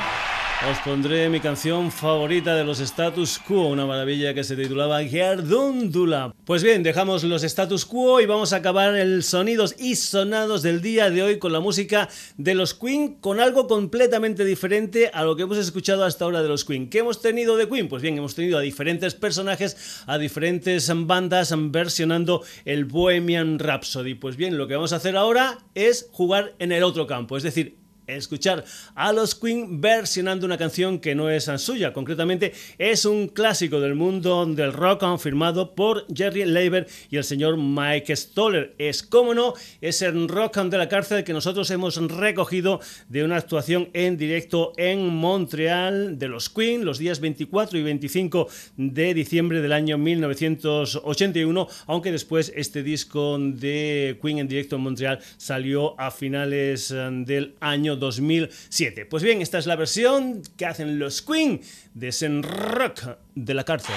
os 0.65 0.79
pondré 0.79 1.29
mi 1.29 1.39
canción 1.39 1.91
favorita 1.91 2.55
de 2.55 2.63
los 2.63 2.79
Status 2.79 3.37
Quo, 3.37 3.67
una 3.67 3.85
maravilla 3.85 4.33
que 4.33 4.43
se 4.43 4.55
titulaba 4.55 5.03
Gerdúndula. 5.03 6.33
Pues 6.45 6.63
bien, 6.63 6.81
dejamos 6.81 7.23
los 7.23 7.43
Status 7.43 7.85
Quo 7.85 8.19
y 8.21 8.25
vamos 8.25 8.53
a 8.53 8.57
acabar 8.57 8.95
el 8.95 9.21
sonidos 9.21 9.75
y 9.77 9.95
sonados 9.95 10.63
del 10.63 10.81
día 10.81 11.11
de 11.11 11.21
hoy 11.21 11.37
con 11.37 11.53
la 11.53 11.59
música 11.59 12.09
de 12.37 12.55
los 12.55 12.73
Queen, 12.73 13.15
con 13.15 13.39
algo 13.39 13.67
completamente 13.67 14.45
diferente 14.45 15.11
a 15.13 15.23
lo 15.23 15.35
que 15.35 15.43
hemos 15.43 15.59
escuchado 15.59 16.03
hasta 16.03 16.25
ahora 16.25 16.41
de 16.41 16.49
los 16.49 16.65
Queen. 16.65 16.89
¿Qué 16.89 16.99
hemos 16.99 17.21
tenido 17.21 17.55
de 17.55 17.69
Queen? 17.69 17.87
Pues 17.87 18.01
bien, 18.01 18.17
hemos 18.17 18.33
tenido 18.33 18.57
a 18.57 18.61
diferentes 18.61 19.13
personajes, 19.13 20.01
a 20.07 20.17
diferentes 20.17 20.91
bandas 21.05 21.53
versionando 21.55 22.43
el 22.65 22.85
Bohemian 22.85 23.59
Rhapsody. 23.59 24.15
Pues 24.15 24.37
bien, 24.37 24.57
lo 24.57 24.67
que 24.67 24.75
vamos 24.75 24.91
a 24.91 24.97
hacer 24.97 25.17
ahora 25.17 25.59
es 25.75 26.09
jugar 26.11 26.55
en 26.57 26.71
el 26.71 26.83
otro 26.83 27.05
campo, 27.05 27.37
es 27.37 27.43
decir, 27.43 27.86
escuchar 28.07 28.63
a 28.95 29.13
los 29.13 29.35
Queen 29.35 29.81
versionando 29.81 30.45
una 30.45 30.57
canción 30.57 30.99
que 30.99 31.15
no 31.15 31.29
es 31.29 31.49
suya. 31.57 31.93
Concretamente, 31.93 32.53
es 32.77 33.05
un 33.05 33.27
clásico 33.27 33.79
del 33.79 33.95
mundo 33.95 34.45
del 34.45 34.73
rock 34.73 34.97
firmado 35.19 35.75
por 35.75 36.05
Jerry 36.13 36.45
Leiber 36.45 36.87
y 37.09 37.17
el 37.17 37.23
señor 37.23 37.57
Mike 37.57 38.15
Stoller. 38.15 38.73
Es, 38.77 39.03
como 39.03 39.33
no, 39.33 39.53
es 39.81 40.01
el 40.01 40.27
rock 40.27 40.57
de 40.57 40.77
la 40.77 40.89
cárcel 40.89 41.23
que 41.23 41.33
nosotros 41.33 41.69
hemos 41.71 41.97
recogido 41.97 42.79
de 43.09 43.23
una 43.23 43.37
actuación 43.37 43.89
en 43.93 44.17
directo 44.17 44.73
en 44.77 45.07
Montreal 45.07 46.17
de 46.17 46.27
los 46.27 46.49
Queen 46.49 46.85
los 46.85 46.97
días 46.97 47.19
24 47.19 47.77
y 47.77 47.83
25 47.83 48.47
de 48.77 49.13
diciembre 49.13 49.61
del 49.61 49.73
año 49.73 49.97
1981, 49.97 51.67
aunque 51.85 52.11
después 52.11 52.51
este 52.55 52.81
disco 52.81 53.37
de 53.39 54.17
Queen 54.21 54.39
en 54.39 54.47
directo 54.47 54.77
en 54.77 54.81
Montreal 54.83 55.19
salió 55.37 55.99
a 55.99 56.11
finales 56.11 56.91
eh, 56.91 57.09
del 57.25 57.55
año 57.59 57.96
2007. 57.97 59.05
Pues 59.05 59.23
bien, 59.23 59.41
esta 59.41 59.57
es 59.57 59.65
la 59.65 59.75
versión 59.75 60.41
que 60.57 60.65
hacen 60.65 60.99
los 60.99 61.21
Queen 61.21 61.61
de 61.93 62.11
Zen 62.11 62.43
Rock 62.43 63.17
de 63.35 63.53
la 63.53 63.63
cárcel. 63.63 63.95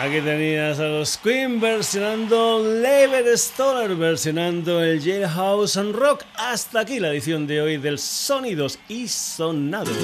Aquí 0.00 0.20
tenías 0.20 0.78
a 0.78 0.84
los 0.84 1.18
Queen 1.18 1.60
versionando 1.60 2.62
Lever 2.62 3.36
Stoller, 3.36 3.96
versionando 3.96 4.80
el 4.80 5.02
Jailhouse 5.02 5.76
and 5.76 5.92
Rock. 5.92 6.22
Hasta 6.36 6.80
aquí 6.80 7.00
la 7.00 7.08
edición 7.08 7.48
de 7.48 7.60
hoy 7.60 7.78
del 7.78 7.98
Sonidos 7.98 8.78
y 8.88 9.08
Sonados. 9.08 9.96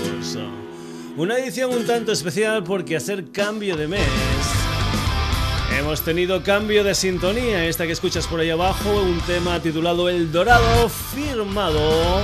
Una 1.16 1.38
edición 1.38 1.72
un 1.72 1.86
tanto 1.86 2.10
especial 2.10 2.64
porque 2.64 2.96
hacer 2.96 3.30
cambio 3.30 3.76
de 3.76 3.86
mes. 3.86 4.02
Hemos 5.78 6.00
tenido 6.00 6.42
cambio 6.42 6.82
de 6.82 6.96
sintonía. 6.96 7.64
Esta 7.64 7.86
que 7.86 7.92
escuchas 7.92 8.26
por 8.26 8.40
ahí 8.40 8.50
abajo, 8.50 9.00
un 9.00 9.20
tema 9.20 9.60
titulado 9.60 10.08
El 10.08 10.32
Dorado, 10.32 10.88
firmado 10.88 12.20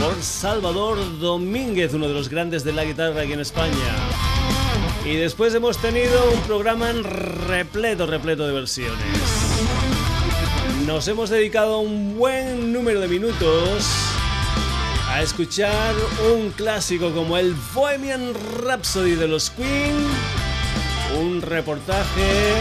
por 0.00 0.14
Salvador 0.22 1.18
Domínguez, 1.18 1.92
uno 1.92 2.08
de 2.08 2.14
los 2.14 2.30
grandes 2.30 2.64
de 2.64 2.72
la 2.72 2.84
guitarra 2.84 3.20
aquí 3.20 3.34
en 3.34 3.40
España. 3.40 4.31
Y 5.04 5.16
después 5.16 5.52
hemos 5.54 5.78
tenido 5.78 6.30
un 6.30 6.40
programa 6.42 6.92
repleto, 6.92 8.06
repleto 8.06 8.46
de 8.46 8.52
versiones. 8.52 8.98
Nos 10.86 11.08
hemos 11.08 11.28
dedicado 11.28 11.80
un 11.80 12.16
buen 12.16 12.72
número 12.72 13.00
de 13.00 13.08
minutos 13.08 13.84
a 15.08 15.20
escuchar 15.20 15.94
un 16.34 16.50
clásico 16.50 17.10
como 17.12 17.36
el 17.36 17.54
Bohemian 17.74 18.32
Rhapsody 18.64 19.16
de 19.16 19.26
los 19.26 19.50
Queen, 19.50 20.06
un 21.20 21.42
reportaje 21.42 22.54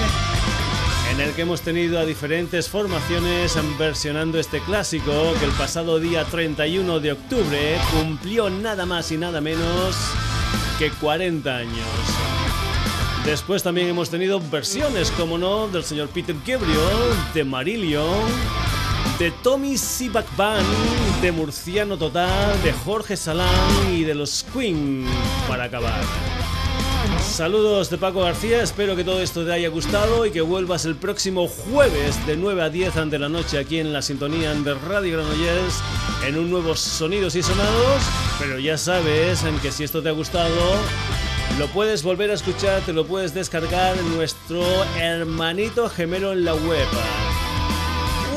en 1.11 1.21
el 1.21 1.33
que 1.33 1.43
hemos 1.43 1.61
tenido 1.61 1.99
a 1.99 2.05
diferentes 2.05 2.69
formaciones 2.69 3.55
versionando 3.77 4.39
este 4.39 4.61
clásico 4.61 5.33
que 5.39 5.45
el 5.45 5.51
pasado 5.51 5.99
día 5.99 6.25
31 6.25 6.99
de 6.99 7.11
octubre 7.11 7.77
cumplió 7.91 8.49
nada 8.49 8.85
más 8.85 9.11
y 9.11 9.17
nada 9.17 9.41
menos 9.41 9.95
que 10.77 10.91
40 10.91 11.55
años. 11.55 11.87
Después 13.25 13.61
también 13.61 13.87
hemos 13.87 14.09
tenido 14.09 14.39
versiones, 14.39 15.11
como 15.11 15.37
no, 15.37 15.67
del 15.67 15.83
señor 15.83 16.09
Peter 16.09 16.35
Gabriel, 16.45 16.79
de 17.33 17.43
Marillion, 17.43 18.29
de 19.19 19.29
Tommy 19.43 19.77
Seaback 19.77 20.25
Band, 20.35 20.65
de 21.21 21.31
Murciano 21.31 21.97
Total, 21.97 22.61
de 22.63 22.73
Jorge 22.73 23.15
Salán 23.15 23.93
y 23.93 24.03
de 24.03 24.15
los 24.15 24.43
Queen, 24.51 25.05
para 25.47 25.65
acabar. 25.65 26.01
Saludos 27.21 27.89
de 27.89 27.97
Paco 27.97 28.21
García, 28.21 28.61
espero 28.61 28.95
que 28.95 29.03
todo 29.03 29.21
esto 29.21 29.45
te 29.45 29.53
haya 29.53 29.69
gustado 29.69 30.25
y 30.25 30.31
que 30.31 30.41
vuelvas 30.41 30.85
el 30.85 30.95
próximo 30.95 31.47
jueves 31.47 32.25
de 32.27 32.35
9 32.35 32.61
a 32.61 32.69
10 32.69 33.09
de 33.09 33.19
la 33.19 33.29
noche 33.29 33.57
aquí 33.57 33.79
en 33.79 33.93
la 33.93 34.01
sintonía 34.01 34.53
de 34.53 34.73
Radio 34.73 35.17
Granollers 35.17 35.81
en 36.25 36.37
un 36.37 36.51
nuevo 36.51 36.75
Sonidos 36.75 37.35
y 37.35 37.43
Sonados, 37.43 38.03
pero 38.39 38.59
ya 38.59 38.77
sabes 38.77 39.43
en 39.43 39.57
que 39.59 39.71
si 39.71 39.83
esto 39.83 40.01
te 40.01 40.09
ha 40.09 40.13
gustado, 40.13 40.55
Lo 41.59 41.67
puedes 41.67 42.01
volver 42.03 42.31
a 42.31 42.33
escuchar, 42.33 42.81
te 42.81 42.93
lo 42.93 43.05
puedes 43.05 43.33
descargar 43.33 43.97
en 43.97 44.15
nuestro 44.15 44.63
hermanito 44.95 45.89
gemelo 45.89 46.31
en 46.31 46.45
la 46.45 46.55
web 46.55 46.87